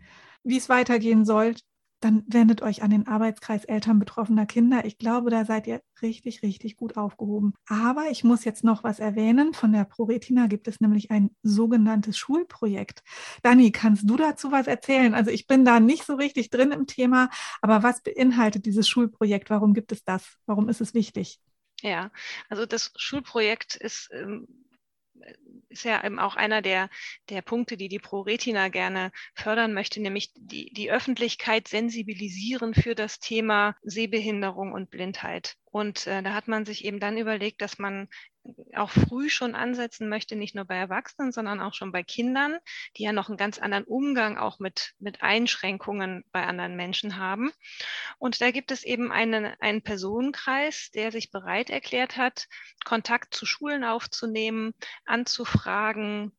wie 0.44 0.58
es 0.58 0.68
weitergehen 0.68 1.26
soll, 1.26 1.56
dann 2.04 2.24
wendet 2.28 2.62
euch 2.62 2.84
an 2.84 2.90
den 2.90 3.08
Arbeitskreis 3.08 3.66
Eltern 3.66 4.00
betroffener 4.00 4.46
Kinder. 4.46 4.86
Ich 4.86 4.98
glaube, 4.98 5.30
da 5.30 5.46
seid 5.46 5.68
ihr 5.68 5.82
richtig, 6.02 6.42
richtig 6.44 6.76
gut 6.76 6.98
aufgehoben. 6.98 7.54
Aber 7.68 8.10
ich 8.12 8.24
muss 8.24 8.44
jetzt 8.44 8.64
noch 8.64 8.84
was 8.84 9.00
erwähnen. 9.00 9.54
Von 9.54 9.72
der 9.72 9.86
ProRetina 9.86 10.48
gibt 10.48 10.68
es 10.68 10.82
nämlich 10.82 11.12
ein 11.12 11.32
sogenanntes 11.44 12.18
Schulprojekt. 12.18 13.04
Dani, 13.42 13.72
kannst 13.72 14.10
du 14.10 14.18
dazu 14.18 14.52
was 14.52 14.68
erzählen? 14.68 15.14
Also 15.14 15.32
ich 15.32 15.48
bin 15.48 15.66
da 15.66 15.80
nicht 15.80 16.06
so 16.06 16.16
richtig 16.16 16.50
drin 16.50 16.72
im 16.72 16.88
Thema, 16.88 17.30
aber 17.62 17.84
was 17.84 18.02
beinhaltet 18.02 18.66
dieses 18.66 18.88
Schulprojekt? 18.88 19.50
Warum 19.50 19.74
gibt 19.74 19.92
es 19.92 20.04
das? 20.04 20.38
Warum 20.46 20.70
ist 20.70 20.82
es 20.82 20.94
wichtig? 20.94 21.40
Ja, 21.82 22.12
also 22.50 22.66
das 22.66 22.94
Schulprojekt 22.96 23.76
ist 23.76 24.10
ähm, 24.14 24.48
ist 25.70 25.86
ja 25.86 26.04
eben 26.04 26.20
auch 26.20 26.36
einer 26.36 26.62
der, 26.62 26.90
der 27.30 27.42
Punkte, 27.42 27.78
die 27.78 27.90
die 27.90 28.00
ProRetina 28.00 28.70
gerne 28.70 29.12
fördern 29.34 29.74
möchte, 29.74 30.02
nämlich 30.02 30.32
die, 30.36 30.72
die 30.74 30.92
Öffentlichkeit 30.92 31.68
sensibilisieren 31.68 32.74
für 32.74 32.96
das 32.96 33.20
Thema 33.20 33.76
Sehbehinderung 33.82 34.72
und 34.72 34.90
Blindheit. 34.90 35.58
Und 35.74 36.06
äh, 36.06 36.22
da 36.22 36.36
hat 36.36 36.48
man 36.48 36.66
sich 36.66 36.86
eben 36.86 37.00
dann 37.00 37.18
überlegt, 37.18 37.60
dass 37.64 37.80
man 37.80 38.08
auch 38.76 38.92
früh 38.92 39.28
schon 39.28 39.56
ansetzen 39.56 40.08
möchte, 40.08 40.36
nicht 40.36 40.54
nur 40.54 40.66
bei 40.66 40.76
Erwachsenen, 40.76 41.32
sondern 41.32 41.60
auch 41.60 41.74
schon 41.74 41.92
bei 41.92 42.04
Kindern, 42.04 42.60
die 42.96 43.04
ja 43.04 43.12
noch 43.12 43.28
einen 43.28 43.38
ganz 43.38 43.58
anderen 43.58 43.84
Umgang 43.84 44.38
auch 44.38 44.60
mit, 44.60 44.94
mit 45.00 45.24
Einschränkungen 45.24 46.26
bei 46.32 46.46
anderen 46.46 46.76
Menschen 46.76 47.18
haben. 47.18 47.52
Und 48.20 48.40
da 48.40 48.52
gibt 48.52 48.70
es 48.70 48.84
eben 48.84 49.12
einen, 49.12 49.46
einen 49.60 49.82
Personenkreis, 49.82 50.92
der 50.94 51.12
sich 51.12 51.32
bereit 51.32 51.72
erklärt 51.72 52.18
hat, 52.18 52.48
Kontakt 52.86 53.34
zu 53.34 53.48
Schulen 53.48 53.84
aufzunehmen, 53.84 54.76
anzufragen, 55.06 56.38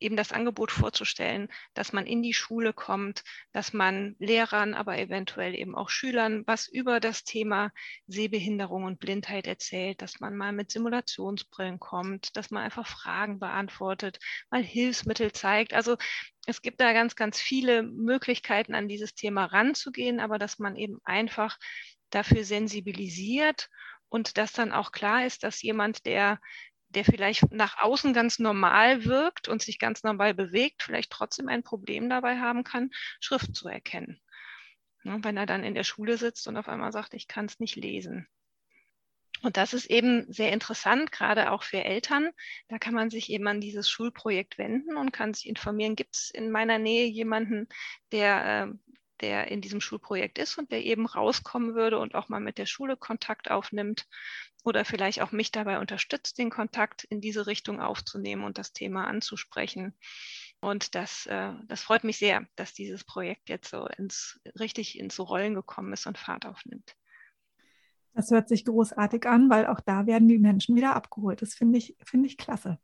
eben 0.00 0.16
das 0.16 0.32
Angebot 0.32 0.70
vorzustellen, 0.70 1.48
dass 1.74 1.92
man 1.92 2.06
in 2.06 2.22
die 2.22 2.34
Schule 2.34 2.72
kommt, 2.72 3.22
dass 3.52 3.72
man 3.72 4.16
Lehrern, 4.18 4.74
aber 4.74 4.98
eventuell 4.98 5.54
eben 5.54 5.74
auch 5.74 5.88
Schülern 5.88 6.44
was 6.46 6.68
über 6.68 7.00
das 7.00 7.24
Thema 7.24 7.72
Sehbehinderung 8.06 8.84
und 8.84 9.00
Blindheit 9.00 9.46
erzählt, 9.46 10.02
dass 10.02 10.20
man 10.20 10.36
mal 10.36 10.52
mit 10.52 10.70
Simulationsbrillen 10.70 11.78
kommt, 11.78 12.36
dass 12.36 12.50
man 12.50 12.62
einfach 12.62 12.86
Fragen 12.86 13.38
beantwortet, 13.38 14.18
mal 14.50 14.62
Hilfsmittel 14.62 15.32
zeigt. 15.32 15.74
Also 15.74 15.96
es 16.46 16.62
gibt 16.62 16.80
da 16.80 16.92
ganz, 16.92 17.16
ganz 17.16 17.40
viele 17.40 17.82
Möglichkeiten, 17.82 18.74
an 18.74 18.88
dieses 18.88 19.14
Thema 19.14 19.46
ranzugehen, 19.46 20.20
aber 20.20 20.38
dass 20.38 20.58
man 20.58 20.76
eben 20.76 21.00
einfach 21.04 21.58
dafür 22.10 22.44
sensibilisiert 22.44 23.68
und 24.08 24.38
dass 24.38 24.52
dann 24.52 24.72
auch 24.72 24.92
klar 24.92 25.26
ist, 25.26 25.42
dass 25.42 25.62
jemand, 25.62 26.06
der 26.06 26.40
der 26.90 27.04
vielleicht 27.04 27.50
nach 27.52 27.82
außen 27.82 28.12
ganz 28.12 28.38
normal 28.38 29.04
wirkt 29.04 29.48
und 29.48 29.62
sich 29.62 29.78
ganz 29.78 30.02
normal 30.02 30.34
bewegt, 30.34 30.82
vielleicht 30.82 31.10
trotzdem 31.10 31.48
ein 31.48 31.62
Problem 31.62 32.08
dabei 32.08 32.38
haben 32.38 32.64
kann, 32.64 32.90
Schrift 33.20 33.54
zu 33.54 33.68
erkennen. 33.68 34.20
Ja, 35.04 35.18
wenn 35.22 35.36
er 35.36 35.46
dann 35.46 35.64
in 35.64 35.74
der 35.74 35.84
Schule 35.84 36.18
sitzt 36.18 36.48
und 36.48 36.56
auf 36.56 36.68
einmal 36.68 36.92
sagt, 36.92 37.14
ich 37.14 37.28
kann 37.28 37.46
es 37.46 37.60
nicht 37.60 37.76
lesen. 37.76 38.28
Und 39.42 39.56
das 39.56 39.74
ist 39.74 39.86
eben 39.86 40.32
sehr 40.32 40.52
interessant, 40.52 41.12
gerade 41.12 41.52
auch 41.52 41.62
für 41.62 41.84
Eltern. 41.84 42.30
Da 42.68 42.78
kann 42.78 42.94
man 42.94 43.10
sich 43.10 43.30
eben 43.30 43.46
an 43.46 43.60
dieses 43.60 43.88
Schulprojekt 43.90 44.56
wenden 44.58 44.96
und 44.96 45.12
kann 45.12 45.34
sich 45.34 45.46
informieren, 45.46 45.94
gibt 45.94 46.16
es 46.16 46.30
in 46.30 46.50
meiner 46.50 46.78
Nähe 46.78 47.06
jemanden, 47.06 47.68
der, 48.12 48.68
äh, 48.72 48.94
der 49.20 49.50
in 49.50 49.60
diesem 49.60 49.80
Schulprojekt 49.80 50.38
ist 50.38 50.58
und 50.58 50.72
der 50.72 50.84
eben 50.84 51.06
rauskommen 51.06 51.74
würde 51.74 51.98
und 51.98 52.14
auch 52.14 52.28
mal 52.28 52.40
mit 52.40 52.58
der 52.58 52.66
Schule 52.66 52.96
Kontakt 52.96 53.50
aufnimmt 53.50 54.06
oder 54.64 54.84
vielleicht 54.84 55.22
auch 55.22 55.32
mich 55.32 55.52
dabei 55.52 55.78
unterstützt, 55.78 56.38
den 56.38 56.50
Kontakt 56.50 57.04
in 57.04 57.20
diese 57.20 57.46
Richtung 57.46 57.80
aufzunehmen 57.80 58.44
und 58.44 58.58
das 58.58 58.72
Thema 58.72 59.06
anzusprechen. 59.06 59.96
Und 60.60 60.94
das, 60.94 61.26
äh, 61.26 61.52
das 61.66 61.82
freut 61.82 62.04
mich 62.04 62.18
sehr, 62.18 62.46
dass 62.56 62.72
dieses 62.72 63.04
Projekt 63.04 63.48
jetzt 63.48 63.70
so 63.70 63.86
ins, 63.86 64.40
richtig 64.58 64.98
ins 64.98 65.18
Rollen 65.20 65.54
gekommen 65.54 65.92
ist 65.92 66.06
und 66.06 66.18
Fahrt 66.18 66.46
aufnimmt. 66.46 66.96
Das 68.14 68.30
hört 68.30 68.48
sich 68.48 68.64
großartig 68.64 69.26
an, 69.26 69.50
weil 69.50 69.66
auch 69.66 69.80
da 69.80 70.06
werden 70.06 70.26
die 70.26 70.38
Menschen 70.38 70.74
wieder 70.74 70.96
abgeholt. 70.96 71.42
Das 71.42 71.54
finde 71.54 71.78
ich, 71.78 71.96
finde 72.02 72.28
ich 72.28 72.38
klasse. 72.38 72.78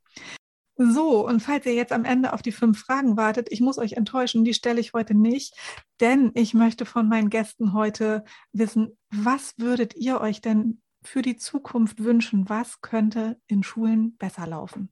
So, 0.90 1.26
und 1.26 1.40
falls 1.40 1.66
ihr 1.66 1.74
jetzt 1.74 1.92
am 1.92 2.04
Ende 2.04 2.32
auf 2.32 2.42
die 2.42 2.50
fünf 2.50 2.80
Fragen 2.80 3.16
wartet, 3.16 3.48
ich 3.50 3.60
muss 3.60 3.78
euch 3.78 3.92
enttäuschen, 3.92 4.44
die 4.44 4.54
stelle 4.54 4.80
ich 4.80 4.94
heute 4.94 5.14
nicht, 5.14 5.54
denn 6.00 6.32
ich 6.34 6.54
möchte 6.54 6.86
von 6.86 7.08
meinen 7.08 7.30
Gästen 7.30 7.72
heute 7.72 8.24
wissen, 8.52 8.96
was 9.10 9.54
würdet 9.58 9.94
ihr 9.94 10.20
euch 10.20 10.40
denn 10.40 10.80
für 11.02 11.22
die 11.22 11.36
Zukunft 11.36 12.02
wünschen? 12.02 12.48
Was 12.48 12.80
könnte 12.80 13.38
in 13.46 13.62
Schulen 13.62 14.16
besser 14.16 14.46
laufen? 14.46 14.90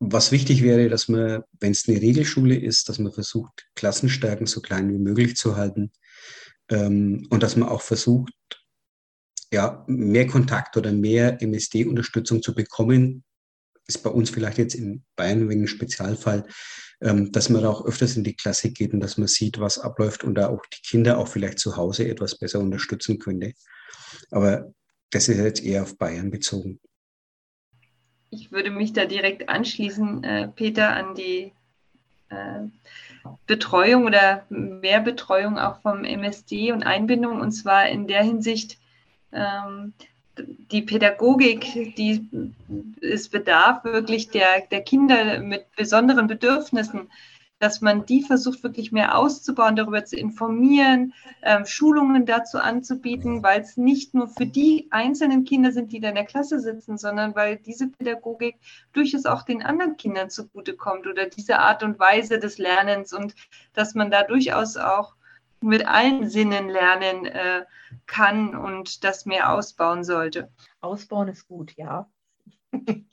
Was 0.00 0.32
wichtig 0.32 0.62
wäre, 0.62 0.88
dass 0.88 1.08
man, 1.08 1.42
wenn 1.60 1.72
es 1.72 1.88
eine 1.88 2.00
Regelschule 2.00 2.56
ist, 2.56 2.88
dass 2.88 2.98
man 2.98 3.12
versucht, 3.12 3.68
Klassenstärken 3.74 4.46
so 4.46 4.60
klein 4.60 4.92
wie 4.92 4.98
möglich 4.98 5.36
zu 5.36 5.56
halten 5.56 5.92
ähm, 6.68 7.26
und 7.30 7.42
dass 7.42 7.56
man 7.56 7.68
auch 7.68 7.82
versucht, 7.82 8.34
ja, 9.52 9.84
mehr 9.86 10.26
Kontakt 10.26 10.76
oder 10.76 10.92
mehr 10.92 11.40
MSD-Unterstützung 11.40 12.42
zu 12.42 12.54
bekommen 12.54 13.24
ist 13.86 14.02
bei 14.02 14.10
uns 14.10 14.30
vielleicht 14.30 14.58
jetzt 14.58 14.74
in 14.74 15.04
Bayern 15.16 15.48
wegen 15.48 15.66
Spezialfall, 15.66 16.46
ähm, 17.00 17.32
dass 17.32 17.48
man 17.48 17.62
da 17.62 17.68
auch 17.68 17.84
öfters 17.84 18.16
in 18.16 18.24
die 18.24 18.36
Klasse 18.36 18.70
geht 18.70 18.92
und 18.92 19.00
dass 19.00 19.18
man 19.18 19.28
sieht, 19.28 19.58
was 19.58 19.78
abläuft 19.78 20.24
und 20.24 20.34
da 20.34 20.48
auch 20.48 20.64
die 20.66 20.80
Kinder 20.82 21.18
auch 21.18 21.28
vielleicht 21.28 21.58
zu 21.58 21.76
Hause 21.76 22.08
etwas 22.08 22.38
besser 22.38 22.60
unterstützen 22.60 23.18
könnte. 23.18 23.52
Aber 24.30 24.72
das 25.10 25.28
ist 25.28 25.38
jetzt 25.38 25.62
eher 25.62 25.82
auf 25.82 25.98
Bayern 25.98 26.30
bezogen. 26.30 26.80
Ich 28.30 28.50
würde 28.50 28.70
mich 28.70 28.92
da 28.92 29.04
direkt 29.04 29.48
anschließen, 29.48 30.24
äh, 30.24 30.48
Peter, 30.48 30.94
an 30.96 31.14
die 31.14 31.52
äh, 32.30 32.68
Betreuung 33.46 34.06
oder 34.06 34.46
mehr 34.48 35.00
Betreuung 35.00 35.58
auch 35.58 35.82
vom 35.82 36.04
MSD 36.04 36.72
und 36.72 36.82
Einbindung 36.82 37.40
und 37.40 37.52
zwar 37.52 37.88
in 37.88 38.06
der 38.06 38.22
Hinsicht, 38.22 38.78
ähm, 39.32 39.92
die 40.38 40.82
Pädagogik, 40.82 41.94
die 41.96 42.28
es 43.00 43.28
bedarf 43.28 43.84
wirklich 43.84 44.30
der, 44.30 44.66
der 44.70 44.82
Kinder 44.82 45.40
mit 45.40 45.74
besonderen 45.76 46.26
Bedürfnissen, 46.26 47.10
dass 47.62 47.80
man 47.80 48.06
die 48.06 48.22
versucht 48.22 48.64
wirklich 48.64 48.90
mehr 48.90 49.16
auszubauen, 49.16 49.76
darüber 49.76 50.04
zu 50.04 50.16
informieren, 50.16 51.14
ähm, 51.42 51.64
Schulungen 51.64 52.26
dazu 52.26 52.58
anzubieten, 52.58 53.44
weil 53.44 53.60
es 53.60 53.76
nicht 53.76 54.14
nur 54.14 54.26
für 54.26 54.46
die 54.46 54.88
einzelnen 54.90 55.44
Kinder 55.44 55.70
sind, 55.70 55.92
die 55.92 56.00
da 56.00 56.08
in 56.08 56.16
der 56.16 56.24
Klasse 56.24 56.58
sitzen, 56.58 56.98
sondern 56.98 57.36
weil 57.36 57.58
diese 57.58 57.86
Pädagogik 57.86 58.56
durchaus 58.92 59.26
auch 59.26 59.42
den 59.42 59.62
anderen 59.62 59.96
Kindern 59.96 60.28
zugutekommt 60.28 61.06
oder 61.06 61.26
diese 61.26 61.60
Art 61.60 61.84
und 61.84 62.00
Weise 62.00 62.40
des 62.40 62.58
Lernens 62.58 63.12
und 63.12 63.34
dass 63.74 63.94
man 63.94 64.10
da 64.10 64.24
durchaus 64.24 64.76
auch 64.76 65.14
mit 65.62 65.86
allen 65.86 66.28
Sinnen 66.28 66.68
lernen 66.68 67.26
äh, 67.26 67.64
kann 68.06 68.54
und 68.54 69.04
das 69.04 69.26
mehr 69.26 69.52
ausbauen 69.52 70.04
sollte. 70.04 70.52
Ausbauen 70.80 71.28
ist 71.28 71.46
gut, 71.46 71.76
ja. 71.76 72.10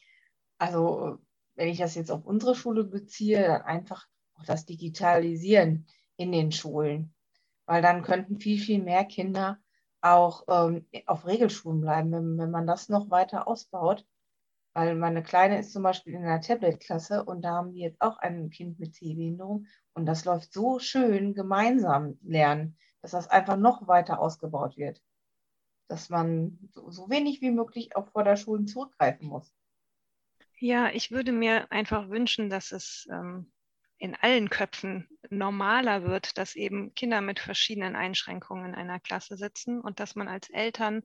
also 0.58 1.20
wenn 1.56 1.68
ich 1.68 1.78
das 1.78 1.96
jetzt 1.96 2.12
auf 2.12 2.26
unsere 2.26 2.56
Schule 2.56 2.84
beziehe, 2.84 3.42
dann 3.42 3.62
einfach 3.64 4.08
auch 4.36 4.46
das 4.46 4.66
Digitalisieren 4.66 5.88
in 6.16 6.32
den 6.32 6.52
Schulen, 6.52 7.14
weil 7.66 7.82
dann 7.82 8.02
könnten 8.02 8.40
viel, 8.40 8.60
viel 8.60 8.82
mehr 8.82 9.06
Kinder 9.06 9.60
auch 10.02 10.46
ähm, 10.48 10.86
auf 11.06 11.26
Regelschulen 11.26 11.82
bleiben, 11.82 12.12
wenn, 12.12 12.38
wenn 12.38 12.52
man 12.52 12.66
das 12.66 12.90
noch 12.90 13.10
weiter 13.10 13.48
ausbaut. 13.48 14.06
Weil 14.80 14.96
meine 14.96 15.22
Kleine 15.22 15.60
ist 15.60 15.74
zum 15.74 15.84
Beispiel 15.84 16.14
in 16.14 16.24
einer 16.24 16.40
Tablet-Klasse 16.40 17.26
und 17.26 17.42
da 17.42 17.56
haben 17.56 17.74
die 17.74 17.82
jetzt 17.82 18.00
auch 18.00 18.18
ein 18.20 18.50
Kind 18.50 18.80
mit 18.80 18.96
Sehbehinderung 18.96 19.68
und 19.94 20.06
das 20.06 20.24
läuft 20.24 20.54
so 20.54 20.80
schön 20.80 21.34
gemeinsam 21.34 22.18
lernen, 22.24 22.78
dass 23.02 23.12
das 23.12 23.28
einfach 23.28 23.58
noch 23.58 23.90
weiter 23.90 24.22
ausgebaut 24.22 24.78
wird. 24.78 25.04
Dass 25.90 26.10
man 26.10 26.58
so, 26.72 26.90
so 26.92 27.10
wenig 27.10 27.42
wie 27.42 27.52
möglich 27.52 27.98
auf 27.98 28.08
Vorderschulen 28.12 28.68
zurückgreifen 28.68 29.28
muss. 29.28 29.54
Ja, 30.60 30.88
ich 30.92 31.12
würde 31.12 31.34
mir 31.34 31.70
einfach 31.74 32.08
wünschen, 32.08 32.50
dass 32.50 32.72
es 32.72 33.06
ähm, 33.12 33.52
in 33.98 34.16
allen 34.16 34.50
Köpfen 34.50 35.10
normaler 35.30 36.06
wird, 36.06 36.38
dass 36.38 36.56
eben 36.56 36.94
Kinder 36.96 37.20
mit 37.20 37.42
verschiedenen 37.42 37.98
Einschränkungen 37.98 38.68
in 38.68 38.76
einer 38.76 39.02
Klasse 39.02 39.36
sitzen 39.36 39.82
und 39.82 40.00
dass 40.00 40.16
man 40.16 40.30
als 40.30 40.50
Eltern 40.50 41.04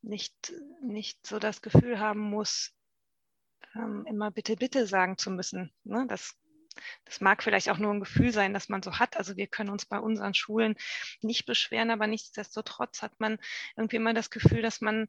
nicht, 0.00 0.54
nicht 0.80 1.26
so 1.26 1.38
das 1.38 1.60
Gefühl 1.60 2.00
haben 2.00 2.20
muss, 2.20 2.74
ähm, 3.74 4.04
immer 4.06 4.30
bitte, 4.30 4.56
bitte 4.56 4.86
sagen 4.86 5.18
zu 5.18 5.30
müssen. 5.30 5.72
Ne? 5.84 6.06
Das, 6.08 6.36
das 7.04 7.20
mag 7.20 7.42
vielleicht 7.42 7.70
auch 7.70 7.78
nur 7.78 7.92
ein 7.92 8.00
Gefühl 8.00 8.32
sein, 8.32 8.54
das 8.54 8.68
man 8.68 8.82
so 8.82 8.98
hat. 8.98 9.16
Also 9.16 9.36
wir 9.36 9.46
können 9.46 9.70
uns 9.70 9.86
bei 9.86 9.98
unseren 9.98 10.34
Schulen 10.34 10.76
nicht 11.20 11.46
beschweren, 11.46 11.90
aber 11.90 12.06
nichtsdestotrotz 12.06 13.02
hat 13.02 13.18
man 13.20 13.38
irgendwie 13.76 13.96
immer 13.96 14.14
das 14.14 14.30
Gefühl, 14.30 14.62
dass 14.62 14.80
man 14.80 15.08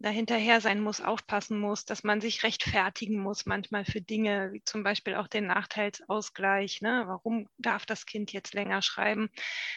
dahinterher 0.00 0.60
sein 0.60 0.80
muss, 0.80 1.00
aufpassen 1.00 1.58
muss, 1.58 1.84
dass 1.84 2.04
man 2.04 2.20
sich 2.20 2.42
rechtfertigen 2.42 3.20
muss 3.20 3.46
manchmal 3.46 3.84
für 3.84 4.00
Dinge, 4.00 4.52
wie 4.52 4.62
zum 4.62 4.82
Beispiel 4.82 5.14
auch 5.14 5.28
den 5.28 5.46
Nachteilsausgleich. 5.46 6.82
Ne? 6.82 7.04
Warum 7.06 7.48
darf 7.58 7.86
das 7.86 8.04
Kind 8.04 8.32
jetzt 8.32 8.54
länger 8.54 8.82
schreiben? 8.82 9.30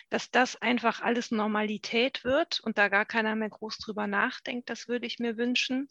Dass 0.10 0.32
das 0.32 0.56
einfach 0.62 1.02
alles 1.02 1.32
Normalität 1.32 2.24
wird 2.24 2.60
und 2.60 2.78
da 2.78 2.90
gar 2.90 3.06
keiner 3.06 3.36
mehr 3.36 3.50
groß 3.50 3.78
drüber 3.78 4.08
nachdenkt, 4.08 4.70
das 4.70 4.88
würde 4.88 5.08
ich 5.08 5.20
mir 5.20 5.38
wünschen. 5.38 5.90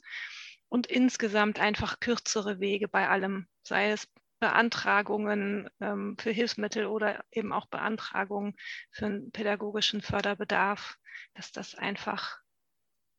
Und 0.68 0.86
insgesamt 0.86 1.60
einfach 1.60 2.00
kürzere 2.00 2.60
Wege 2.60 2.88
bei 2.88 3.08
allem, 3.08 3.46
sei 3.62 3.90
es 3.90 4.08
Beantragungen 4.40 5.68
ähm, 5.80 6.16
für 6.18 6.30
Hilfsmittel 6.30 6.86
oder 6.86 7.24
eben 7.30 7.52
auch 7.52 7.66
Beantragungen 7.66 8.54
für 8.90 9.06
einen 9.06 9.30
pädagogischen 9.30 10.02
Förderbedarf, 10.02 10.98
dass 11.34 11.52
das 11.52 11.74
einfach 11.74 12.38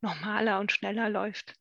normaler 0.02 0.60
und 0.60 0.72
schneller 0.72 1.10
läuft. 1.10 1.56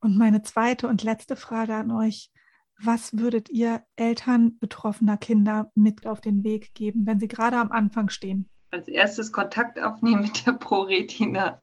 Und 0.00 0.18
meine 0.18 0.42
zweite 0.42 0.88
und 0.88 1.02
letzte 1.02 1.36
Frage 1.36 1.74
an 1.74 1.90
euch. 1.90 2.30
Was 2.78 3.16
würdet 3.16 3.48
ihr 3.48 3.84
Eltern 3.94 4.58
betroffener 4.58 5.16
Kinder 5.16 5.70
mit 5.76 6.06
auf 6.06 6.20
den 6.20 6.42
Weg 6.42 6.74
geben, 6.74 7.06
wenn 7.06 7.20
sie 7.20 7.28
gerade 7.28 7.56
am 7.56 7.70
Anfang 7.70 8.08
stehen? 8.08 8.50
Als 8.70 8.88
erstes 8.88 9.30
Kontakt 9.30 9.78
aufnehmen 9.78 10.22
mit 10.22 10.46
der 10.46 10.52
ProRetina. 10.52 11.61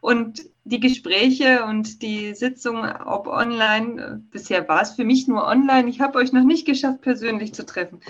Und 0.00 0.44
die 0.64 0.80
Gespräche 0.80 1.64
und 1.64 2.02
die 2.02 2.34
Sitzung, 2.34 2.84
ob 2.84 3.26
online, 3.26 4.22
bisher 4.30 4.68
war 4.68 4.82
es 4.82 4.92
für 4.92 5.04
mich 5.04 5.28
nur 5.28 5.46
online. 5.46 5.88
Ich 5.88 6.00
habe 6.00 6.18
euch 6.18 6.32
noch 6.32 6.44
nicht 6.44 6.66
geschafft, 6.66 7.00
persönlich 7.00 7.54
zu 7.54 7.64
treffen. 7.64 8.00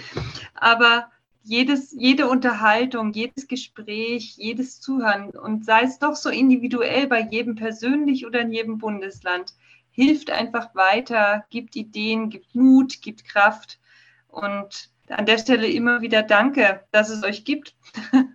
Aber 0.54 1.10
jedes, 1.42 1.92
jede 1.92 2.28
Unterhaltung, 2.28 3.12
jedes 3.12 3.48
Gespräch, 3.48 4.34
jedes 4.36 4.80
Zuhören 4.80 5.30
und 5.30 5.64
sei 5.64 5.82
es 5.82 5.98
doch 5.98 6.14
so 6.14 6.28
individuell 6.28 7.06
bei 7.06 7.20
jedem 7.20 7.54
persönlich 7.54 8.26
oder 8.26 8.40
in 8.40 8.52
jedem 8.52 8.78
Bundesland, 8.78 9.54
hilft 9.90 10.30
einfach 10.30 10.74
weiter, 10.74 11.44
gibt 11.50 11.74
Ideen, 11.74 12.28
gibt 12.28 12.54
Mut, 12.54 13.00
gibt 13.00 13.24
Kraft 13.24 13.80
und 14.28 14.90
an 15.08 15.26
der 15.26 15.38
Stelle 15.38 15.68
immer 15.68 16.02
wieder 16.02 16.22
danke, 16.22 16.84
dass 16.92 17.08
es 17.08 17.24
euch 17.24 17.44
gibt. 17.44 17.74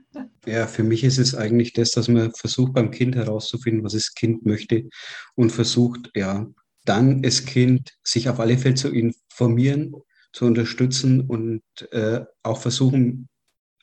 Ja, 0.46 0.68
für 0.68 0.84
mich 0.84 1.04
ist 1.04 1.20
es 1.20 1.36
eigentlich 1.36 1.74
das, 1.74 1.92
dass 1.92 2.10
man 2.10 2.34
versucht 2.34 2.74
beim 2.74 2.92
Kind 2.92 3.16
herauszufinden, 3.16 3.84
was 3.84 3.94
das 3.94 4.14
Kind 4.14 4.46
möchte 4.46 4.90
und 5.36 5.52
versucht, 5.52 6.12
ja, 6.16 6.48
dann 6.86 7.22
das 7.22 7.46
Kind 7.46 7.94
sich 8.04 8.28
auf 8.28 8.40
alle 8.40 8.58
Fälle 8.58 8.76
zu 8.76 8.90
informieren, 8.90 9.94
zu 10.34 10.46
unterstützen 10.46 11.22
und 11.22 11.64
äh, 11.92 12.26
auch 12.44 12.60
versuchen, 12.60 13.30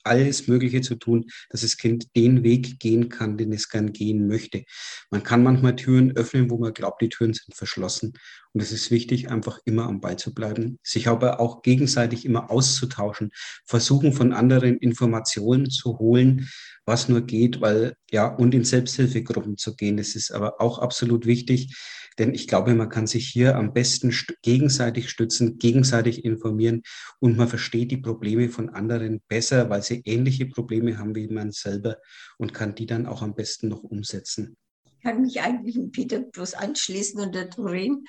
alles 0.04 0.48
Mögliche 0.48 0.80
zu 0.80 0.96
tun, 0.96 1.26
dass 1.50 1.62
das 1.62 1.76
Kind 1.76 2.14
den 2.16 2.42
Weg 2.42 2.80
gehen 2.80 3.08
kann, 3.08 3.36
den 3.36 3.52
es 3.52 3.68
gern 3.68 3.92
gehen 3.92 4.26
möchte. 4.26 4.64
Man 5.10 5.22
kann 5.22 5.42
manchmal 5.42 5.76
Türen 5.76 6.16
öffnen, 6.16 6.50
wo 6.50 6.58
man 6.58 6.72
glaubt, 6.72 7.02
die 7.02 7.08
Türen 7.08 7.34
sind 7.34 7.54
verschlossen. 7.54 8.14
Und 8.52 8.60
es 8.60 8.72
ist 8.72 8.90
wichtig, 8.90 9.30
einfach 9.30 9.60
immer 9.64 9.84
am 9.84 10.00
Ball 10.00 10.16
zu 10.16 10.34
bleiben, 10.34 10.78
sich 10.82 11.06
aber 11.06 11.38
auch 11.38 11.62
gegenseitig 11.62 12.24
immer 12.24 12.50
auszutauschen, 12.50 13.30
versuchen 13.64 14.12
von 14.12 14.32
anderen 14.32 14.76
Informationen 14.78 15.70
zu 15.70 15.98
holen, 15.98 16.48
was 16.84 17.08
nur 17.08 17.20
geht, 17.20 17.60
weil 17.60 17.94
ja, 18.10 18.26
und 18.26 18.54
in 18.54 18.64
Selbsthilfegruppen 18.64 19.56
zu 19.56 19.76
gehen, 19.76 19.96
das 19.96 20.16
ist 20.16 20.32
aber 20.32 20.60
auch 20.60 20.78
absolut 20.78 21.26
wichtig 21.26 21.76
denn 22.20 22.34
ich 22.34 22.46
glaube, 22.46 22.74
man 22.74 22.90
kann 22.90 23.06
sich 23.06 23.28
hier 23.28 23.56
am 23.56 23.72
besten 23.72 24.14
gegenseitig 24.42 25.08
stützen, 25.08 25.58
gegenseitig 25.58 26.22
informieren 26.22 26.82
und 27.18 27.38
man 27.38 27.48
versteht 27.48 27.90
die 27.90 27.96
Probleme 27.96 28.50
von 28.50 28.68
anderen 28.68 29.22
besser, 29.26 29.70
weil 29.70 29.82
sie 29.82 30.02
ähnliche 30.04 30.44
Probleme 30.44 30.98
haben 30.98 31.14
wie 31.14 31.28
man 31.28 31.50
selber 31.50 31.96
und 32.36 32.52
kann 32.52 32.74
die 32.74 32.84
dann 32.84 33.06
auch 33.06 33.22
am 33.22 33.34
besten 33.34 33.68
noch 33.68 33.82
umsetzen. 33.82 34.54
Ich 34.84 35.00
kann 35.02 35.22
mich 35.22 35.40
eigentlich 35.40 35.76
mit 35.76 35.92
Peter 35.92 36.20
bloß 36.20 36.52
anschließen 36.52 37.18
und 37.20 37.34
der 37.34 37.46
Doreen. 37.46 38.04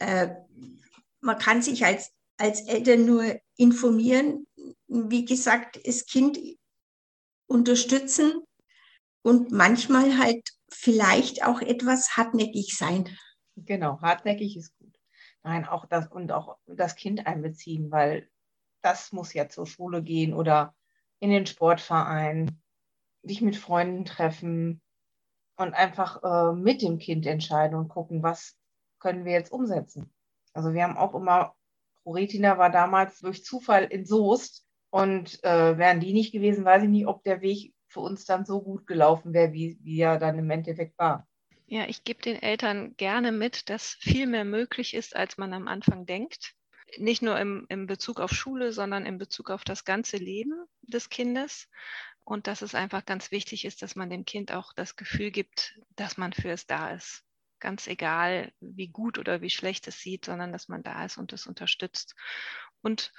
Äh, 0.00 0.30
man 1.20 1.38
kann 1.38 1.62
sich 1.62 1.84
als, 1.84 2.10
als 2.38 2.62
Eltern 2.62 3.06
nur 3.06 3.36
informieren, 3.56 4.48
wie 4.88 5.24
gesagt, 5.24 5.78
das 5.86 6.04
Kind 6.06 6.36
unterstützen 7.46 8.42
und 9.22 9.52
manchmal 9.52 10.18
halt 10.18 10.48
vielleicht 10.68 11.44
auch 11.44 11.60
etwas 11.62 12.16
hartnäckig 12.16 12.76
sein. 12.76 13.08
Genau, 13.56 14.00
hartnäckig 14.00 14.56
ist 14.56 14.76
gut. 14.78 14.98
Nein, 15.42 15.64
auch 15.64 15.86
das 15.86 16.08
und 16.08 16.32
auch 16.32 16.58
das 16.66 16.94
Kind 16.96 17.26
einbeziehen, 17.26 17.90
weil 17.90 18.28
das 18.82 19.12
muss 19.12 19.32
ja 19.32 19.48
zur 19.48 19.66
Schule 19.66 20.02
gehen 20.02 20.34
oder 20.34 20.74
in 21.20 21.30
den 21.30 21.46
Sportverein, 21.46 22.62
dich 23.22 23.40
mit 23.40 23.56
Freunden 23.56 24.04
treffen 24.04 24.82
und 25.56 25.74
einfach 25.74 26.22
äh, 26.22 26.54
mit 26.54 26.82
dem 26.82 26.98
Kind 26.98 27.26
entscheiden 27.26 27.76
und 27.78 27.88
gucken, 27.88 28.22
was 28.22 28.58
können 28.98 29.24
wir 29.24 29.32
jetzt 29.32 29.52
umsetzen. 29.52 30.12
Also 30.52 30.74
wir 30.74 30.82
haben 30.82 30.96
auch 30.96 31.14
immer, 31.14 31.54
Proretina 32.02 32.58
war 32.58 32.70
damals 32.70 33.20
durch 33.20 33.44
Zufall 33.44 33.84
in 33.84 34.04
Soest 34.04 34.66
und 34.90 35.42
äh, 35.44 35.78
wären 35.78 36.00
die 36.00 36.12
nicht 36.12 36.32
gewesen, 36.32 36.64
weiß 36.64 36.84
ich 36.84 36.88
nicht, 36.88 37.06
ob 37.06 37.24
der 37.24 37.40
Weg 37.40 37.74
für 37.88 38.00
uns 38.00 38.24
dann 38.26 38.44
so 38.44 38.62
gut 38.62 38.86
gelaufen 38.86 39.32
wäre, 39.32 39.52
wie, 39.52 39.78
wie 39.82 40.00
er 40.00 40.18
dann 40.18 40.38
im 40.38 40.50
Endeffekt 40.50 40.98
war. 40.98 41.26
Ja, 41.68 41.86
ich 41.88 42.04
gebe 42.04 42.22
den 42.22 42.40
Eltern 42.40 42.96
gerne 42.96 43.32
mit, 43.32 43.68
dass 43.70 43.94
viel 44.00 44.26
mehr 44.26 44.44
möglich 44.44 44.94
ist, 44.94 45.16
als 45.16 45.36
man 45.36 45.52
am 45.52 45.66
Anfang 45.68 46.06
denkt. 46.06 46.54
Nicht 46.98 47.22
nur 47.22 47.38
im, 47.40 47.66
im 47.68 47.86
Bezug 47.86 48.20
auf 48.20 48.30
Schule, 48.32 48.72
sondern 48.72 49.04
in 49.04 49.18
Bezug 49.18 49.50
auf 49.50 49.64
das 49.64 49.84
ganze 49.84 50.16
Leben 50.16 50.52
des 50.82 51.08
Kindes. 51.10 51.68
Und 52.24 52.46
dass 52.46 52.62
es 52.62 52.74
einfach 52.74 53.04
ganz 53.04 53.30
wichtig 53.32 53.64
ist, 53.64 53.82
dass 53.82 53.96
man 53.96 54.10
dem 54.10 54.24
Kind 54.24 54.52
auch 54.52 54.72
das 54.74 54.96
Gefühl 54.96 55.30
gibt, 55.32 55.78
dass 55.96 56.16
man 56.16 56.32
für 56.32 56.50
es 56.50 56.66
da 56.66 56.90
ist. 56.92 57.24
ganz 57.58 57.86
egal, 57.86 58.52
wie 58.60 58.88
gut 58.88 59.18
oder 59.18 59.40
wie 59.40 59.50
schlecht 59.50 59.88
es 59.88 60.00
sieht, 60.00 60.26
sondern 60.26 60.52
dass 60.52 60.68
man 60.68 60.82
da 60.82 61.04
ist 61.04 61.18
und 61.18 61.32
es 61.32 61.46
unterstützt. 61.46 62.14
Und 62.82 63.12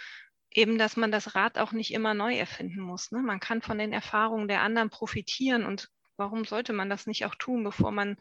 eben, 0.51 0.77
dass 0.77 0.95
man 0.97 1.11
das 1.11 1.35
Rad 1.35 1.57
auch 1.57 1.71
nicht 1.71 1.91
immer 1.93 2.13
neu 2.13 2.35
erfinden 2.37 2.81
muss. 2.81 3.11
Ne? 3.11 3.19
Man 3.21 3.39
kann 3.39 3.61
von 3.61 3.77
den 3.77 3.93
Erfahrungen 3.93 4.47
der 4.47 4.61
anderen 4.61 4.89
profitieren 4.89 5.65
und 5.65 5.89
warum 6.17 6.45
sollte 6.45 6.73
man 6.73 6.89
das 6.89 7.07
nicht 7.07 7.25
auch 7.25 7.35
tun, 7.35 7.63
bevor 7.63 7.91
man 7.91 8.17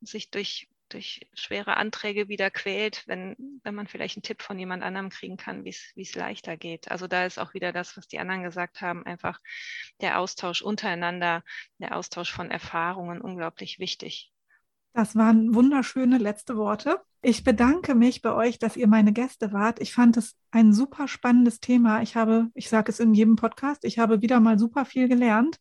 sich 0.00 0.30
durch, 0.30 0.68
durch 0.88 1.28
schwere 1.34 1.76
Anträge 1.76 2.28
wieder 2.28 2.50
quält, 2.50 3.04
wenn, 3.06 3.60
wenn 3.62 3.74
man 3.74 3.86
vielleicht 3.86 4.16
einen 4.16 4.22
Tipp 4.22 4.42
von 4.42 4.58
jemand 4.58 4.82
anderem 4.82 5.10
kriegen 5.10 5.36
kann, 5.36 5.64
wie 5.64 5.70
es 5.70 6.14
leichter 6.14 6.56
geht. 6.56 6.90
Also 6.90 7.06
da 7.06 7.26
ist 7.26 7.38
auch 7.38 7.54
wieder 7.54 7.72
das, 7.72 7.96
was 7.96 8.08
die 8.08 8.18
anderen 8.18 8.42
gesagt 8.42 8.80
haben, 8.80 9.04
einfach 9.04 9.38
der 10.00 10.18
Austausch 10.18 10.62
untereinander, 10.62 11.42
der 11.78 11.96
Austausch 11.96 12.32
von 12.32 12.50
Erfahrungen 12.50 13.20
unglaublich 13.20 13.78
wichtig. 13.78 14.32
Das 14.92 15.14
waren 15.14 15.54
wunderschöne 15.54 16.18
letzte 16.18 16.56
Worte. 16.56 17.00
Ich 17.22 17.44
bedanke 17.44 17.94
mich 17.94 18.22
bei 18.22 18.32
euch, 18.32 18.58
dass 18.58 18.76
ihr 18.76 18.88
meine 18.88 19.12
Gäste 19.12 19.52
wart. 19.52 19.80
Ich 19.80 19.92
fand 19.92 20.16
es 20.16 20.36
ein 20.50 20.72
super 20.72 21.06
spannendes 21.06 21.60
Thema. 21.60 22.02
Ich 22.02 22.16
habe, 22.16 22.48
ich 22.54 22.68
sage 22.68 22.90
es 22.90 22.98
in 22.98 23.14
jedem 23.14 23.36
Podcast, 23.36 23.84
ich 23.84 23.98
habe 23.98 24.22
wieder 24.22 24.40
mal 24.40 24.58
super 24.58 24.84
viel 24.84 25.06
gelernt. 25.06 25.58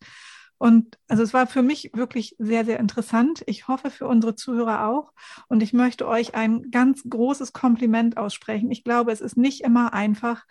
Und 0.59 0.99
also 1.07 1.23
es 1.23 1.33
war 1.33 1.47
für 1.47 1.61
mich 1.63 1.91
wirklich 1.93 2.35
sehr, 2.37 2.65
sehr 2.65 2.79
interessant. 2.79 3.43
Ich 3.47 3.69
hoffe 3.69 3.89
für 3.89 4.07
unsere 4.07 4.35
Zuhörer 4.35 4.87
auch. 4.87 5.13
Und 5.47 5.63
ich 5.63 5.71
möchte 5.71 6.05
euch 6.05 6.35
ein 6.35 6.69
ganz 6.69 7.03
großes 7.09 7.53
Kompliment 7.53 8.17
aussprechen. 8.17 8.69
Ich 8.69 8.83
glaube, 8.83 9.13
es 9.13 9.21
ist 9.21 9.37
nicht 9.37 9.61
immer 9.61 9.93
einfach, 9.93 10.45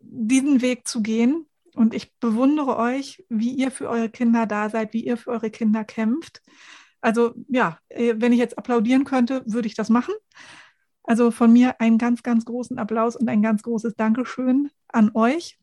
diesen 0.00 0.62
Weg 0.62 0.86
zu 0.86 1.02
gehen. 1.02 1.46
Und 1.74 1.92
ich 1.92 2.16
bewundere 2.20 2.76
euch, 2.76 3.24
wie 3.28 3.50
ihr 3.50 3.72
für 3.72 3.88
eure 3.88 4.08
Kinder 4.08 4.46
da 4.46 4.70
seid, 4.70 4.94
wie 4.94 5.04
ihr 5.04 5.16
für 5.16 5.30
eure 5.30 5.50
Kinder 5.50 5.84
kämpft. 5.84 6.40
Also 7.00 7.34
ja, 7.48 7.78
äh, 7.88 8.14
wenn 8.18 8.32
ich 8.32 8.38
jetzt 8.38 8.56
applaudieren 8.56 9.04
könnte, 9.04 9.42
würde 9.44 9.66
ich 9.66 9.74
das 9.74 9.88
machen. 9.88 10.14
Also 11.02 11.32
von 11.32 11.52
mir 11.52 11.80
einen 11.80 11.98
ganz, 11.98 12.22
ganz 12.22 12.44
großen 12.44 12.78
Applaus 12.78 13.16
und 13.16 13.28
ein 13.28 13.42
ganz 13.42 13.64
großes 13.64 13.96
Dankeschön 13.96 14.70
an 14.86 15.10
euch. 15.14 15.58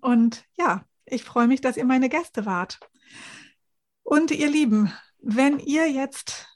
Und 0.00 0.46
ja, 0.58 0.84
ich 1.06 1.24
freue 1.24 1.46
mich, 1.46 1.60
dass 1.60 1.76
ihr 1.76 1.84
meine 1.84 2.08
Gäste 2.08 2.46
wart. 2.46 2.80
Und 4.02 4.30
ihr 4.30 4.50
Lieben, 4.50 4.92
wenn 5.18 5.58
ihr 5.58 5.90
jetzt 5.90 6.48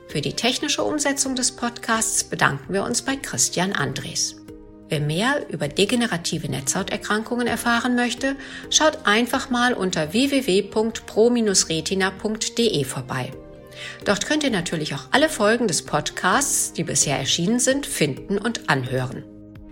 Für 0.06 0.20
die 0.20 0.34
technische 0.34 0.84
Umsetzung 0.84 1.34
des 1.34 1.50
Podcasts 1.50 2.22
bedanken 2.22 2.72
wir 2.72 2.84
uns 2.84 3.02
bei 3.02 3.16
Christian 3.16 3.72
Andres. 3.72 4.39
Wer 4.90 5.00
mehr 5.00 5.46
über 5.50 5.68
degenerative 5.68 6.50
Netzhauterkrankungen 6.50 7.46
erfahren 7.46 7.94
möchte, 7.94 8.34
schaut 8.70 9.06
einfach 9.06 9.48
mal 9.48 9.72
unter 9.72 10.12
www.pro-retina.de 10.12 12.84
vorbei. 12.84 13.30
Dort 14.04 14.26
könnt 14.26 14.42
ihr 14.42 14.50
natürlich 14.50 14.94
auch 14.94 15.04
alle 15.12 15.28
Folgen 15.28 15.68
des 15.68 15.82
Podcasts, 15.82 16.72
die 16.72 16.82
bisher 16.82 17.18
erschienen 17.18 17.60
sind, 17.60 17.86
finden 17.86 18.36
und 18.36 18.68
anhören. 18.68 19.22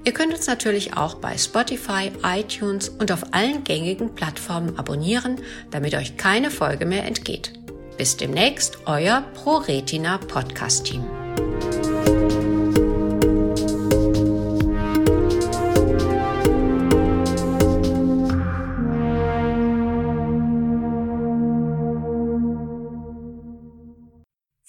Ihr 0.04 0.12
könnt 0.12 0.32
uns 0.32 0.46
natürlich 0.46 0.96
auch 0.96 1.16
bei 1.16 1.36
Spotify, 1.36 2.12
iTunes 2.22 2.88
und 2.88 3.10
auf 3.10 3.34
allen 3.34 3.64
gängigen 3.64 4.14
Plattformen 4.14 4.78
abonnieren, 4.78 5.40
damit 5.72 5.96
euch 5.96 6.16
keine 6.16 6.52
Folge 6.52 6.86
mehr 6.86 7.04
entgeht. 7.04 7.54
Bis 7.96 8.16
demnächst, 8.16 8.78
euer 8.86 9.22
ProRetina 9.34 10.18
Podcast 10.18 10.86
Team. 10.86 11.02